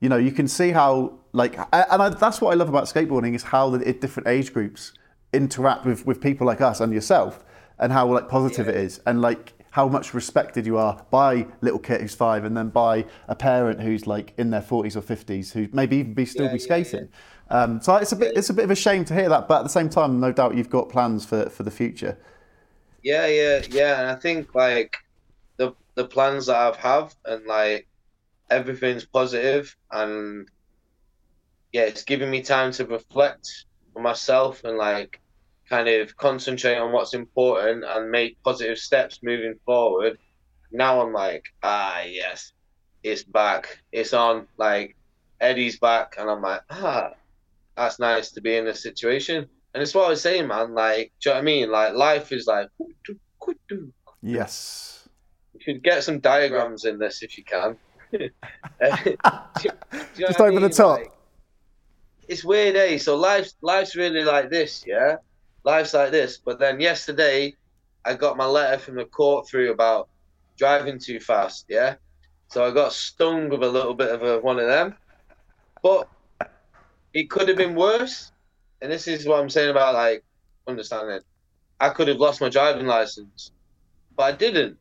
[0.00, 3.34] you know you can see how like and I, that's what I love about skateboarding
[3.34, 4.92] is how the different age groups
[5.32, 7.44] interact with with people like us and yourself
[7.78, 9.00] and how like positive it is.
[9.06, 13.04] And like how much respected you are by little kit who's five and then by
[13.28, 16.48] a parent who's like in their 40s or 50s who maybe even be still Yeah,
[16.48, 17.08] be yeah, skating.
[17.48, 19.60] Um, so it's a bit it's a bit of a shame to hear that but
[19.60, 22.18] at the same time no doubt you've got plans for for the future.
[23.02, 24.00] Yeah, yeah, yeah.
[24.00, 24.96] And I think like
[25.58, 27.88] the the plans that I've have and like
[28.50, 30.48] everything's positive and
[31.72, 33.66] yeah, it's giving me time to reflect
[33.96, 35.20] on myself and like
[35.68, 40.18] kind of concentrate on what's important and make positive steps moving forward.
[40.72, 42.52] Now I'm like, ah yes,
[43.02, 43.80] it's back.
[43.92, 44.46] It's on.
[44.56, 44.96] Like
[45.40, 47.12] Eddie's back and I'm like, ah,
[47.76, 49.48] that's nice to be in this situation.
[49.74, 50.74] And it's what I was saying, man.
[50.74, 51.70] Like, do you know what I mean?
[51.70, 52.68] Like, life is like,
[54.22, 55.08] yes.
[55.54, 57.76] you should get some diagrams in this if you can.
[58.12, 58.30] You
[60.16, 60.98] Just what I over the top.
[60.98, 61.12] Like,
[62.26, 62.98] it's weird, eh?
[62.98, 65.16] So life's life's really like this, yeah.
[65.68, 66.38] Life's like this.
[66.42, 67.54] But then yesterday,
[68.02, 70.08] I got my letter from the court through about
[70.56, 71.96] driving too fast, yeah.
[72.48, 74.96] So I got stung with a little bit of a one of them,
[75.82, 76.08] but
[77.12, 78.32] it could have been worse.
[78.80, 80.24] And this is what I'm saying about like
[80.66, 81.20] understanding.
[81.78, 83.52] I could have lost my driving license,
[84.16, 84.78] but I didn't.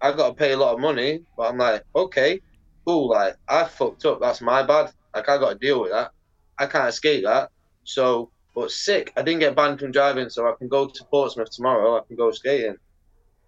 [0.00, 2.40] I got to pay a lot of money, but I'm like, okay,
[2.84, 3.10] cool.
[3.10, 4.18] Like I fucked up.
[4.20, 4.90] That's my bad.
[5.14, 6.10] Like I got to deal with that.
[6.58, 7.50] I can't escape that.
[7.84, 9.12] So, but sick.
[9.16, 11.96] I didn't get banned from driving, so I can go to Portsmouth tomorrow.
[11.96, 12.76] I can go skating,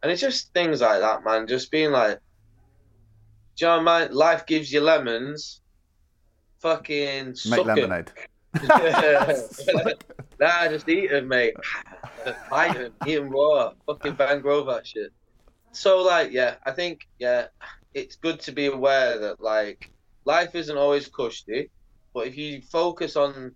[0.03, 1.47] and it's just things like that, man.
[1.47, 2.19] Just being like,
[3.57, 4.17] do you know what I mean?
[4.17, 5.61] Life gives you lemons.
[6.61, 8.11] Fucking make lemonade
[10.41, 11.55] nah, just eat them, mate.
[12.51, 13.73] Bite them, eat them raw.
[13.87, 15.13] Fucking Van Grove that shit.
[15.73, 17.47] So, like, yeah, I think, yeah,
[17.95, 19.91] it's good to be aware that, like,
[20.25, 21.71] life isn't always cushy,
[22.15, 23.53] but if you focus on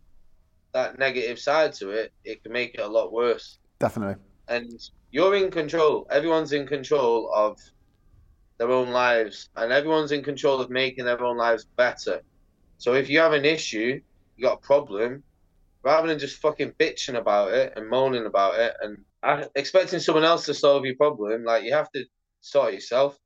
[0.78, 3.58] that negative side to it, it can make it a lot worse.
[3.78, 4.16] definitely
[4.48, 4.66] And
[5.10, 6.06] you're in control.
[6.10, 7.58] Everyone's in control of
[8.58, 12.20] their own lives, and everyone's in control of making their own lives better.
[12.78, 14.00] So if you have an issue,
[14.36, 15.22] you got a problem,
[15.82, 18.98] rather than just fucking bitching about it and moaning about it and
[19.54, 22.04] expecting someone else to solve your problem, like you have to
[22.40, 23.18] sort yourself.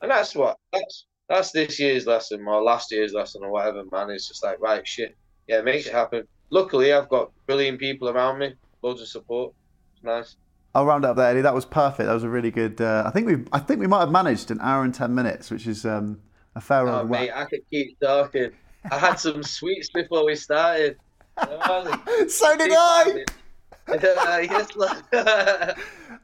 [0.00, 4.10] And that's what that's that's this year's lesson or last year's lesson or whatever, man.
[4.10, 5.16] It's just like right, shit,
[5.48, 6.26] yeah, make it happen.
[6.52, 9.54] Luckily, I've got brilliant people around me, loads of support.
[9.94, 10.36] It's nice.
[10.74, 11.40] I'll round up there, Eddie.
[11.40, 12.06] That was perfect.
[12.06, 12.78] That was a really good.
[12.78, 15.50] Uh, I think we, I think we might have managed an hour and ten minutes,
[15.50, 16.20] which is um,
[16.54, 17.36] a fair Oh, mate, whack.
[17.36, 18.50] I could keep talking.
[18.90, 20.98] I had some sweets before we started.
[22.28, 23.24] So did I.
[23.88, 24.68] yes.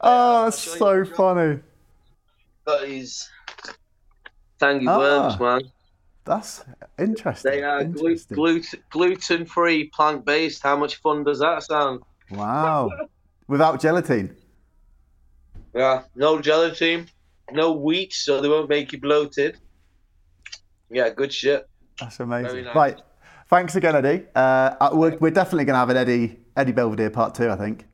[0.01, 1.59] Oh, that's so funny.
[2.65, 3.27] Got these
[4.59, 4.97] tangy Ah.
[4.99, 5.61] worms, man.
[6.29, 6.63] That's
[6.99, 7.51] interesting.
[7.51, 8.35] They are glu- Interesting.
[8.35, 10.61] gluten gluten free, plant based.
[10.61, 12.01] How much fun does that sound?
[12.29, 12.91] Wow.
[13.47, 14.37] Without gelatin.
[15.73, 17.07] Yeah, no gelatin,
[17.51, 19.57] no wheat, so they won't make you bloated.
[20.91, 21.67] Yeah, good shit.
[21.99, 22.65] That's amazing.
[22.65, 22.75] Nice.
[22.75, 23.01] Right.
[23.47, 24.25] Thanks again, Eddie.
[24.35, 27.55] Uh, uh, we're, we're definitely going to have an Eddie Eddie Belvedere part two, I
[27.55, 27.87] think.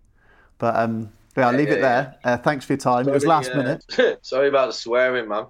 [0.57, 2.15] But um, yeah, I'll Yeah, leave it yeah, there.
[2.25, 3.07] Uh, thanks for your time.
[3.07, 3.85] it was last minute.
[4.25, 5.45] Sorry about the swearing, man.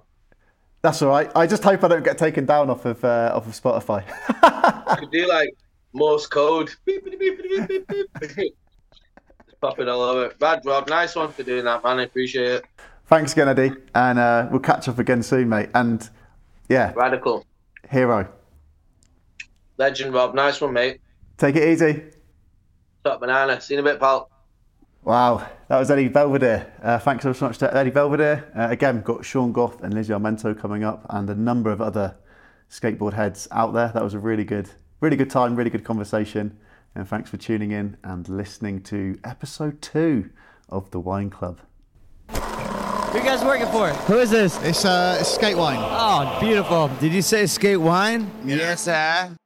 [0.86, 1.28] That's all right.
[1.34, 4.04] I just hope I don't get taken down off of uh, off of Spotify.
[5.00, 5.52] Could do like
[5.92, 6.70] Morse code.
[6.86, 8.54] Beep, beep, beep, beep, beep, beep, beep.
[9.46, 10.32] Just Pop it all over.
[10.38, 11.98] Bad Rob, nice one for doing that, man.
[11.98, 12.64] I appreciate it.
[13.06, 15.70] Thanks again, Eddie, and uh, we'll catch up again soon, mate.
[15.74, 16.08] And
[16.68, 17.44] yeah, Radical.
[17.90, 18.28] hero.
[19.78, 21.00] Legend Rob, nice one, mate.
[21.36, 22.04] Take it easy.
[23.02, 23.60] Top banana.
[23.60, 24.30] See you in a bit, pal.
[25.06, 26.66] Wow, that was Eddie Belvedere.
[26.82, 28.50] Uh, thanks so much to Eddie Belvedere.
[28.58, 32.16] Uh, again, got Sean Goff and Lizzie Armanto coming up, and a number of other
[32.68, 33.92] skateboard heads out there.
[33.94, 34.68] That was a really good,
[35.00, 36.58] really good time, really good conversation.
[36.96, 40.28] And thanks for tuning in and listening to episode two
[40.70, 41.60] of the Wine Club.
[42.30, 43.90] Who you guys working for?
[43.90, 44.60] Who is this?
[44.64, 45.78] It's uh, it's skate wine.
[45.80, 46.88] Oh, beautiful.
[46.98, 48.28] Did you say skate wine?
[48.44, 49.36] Yes, sir.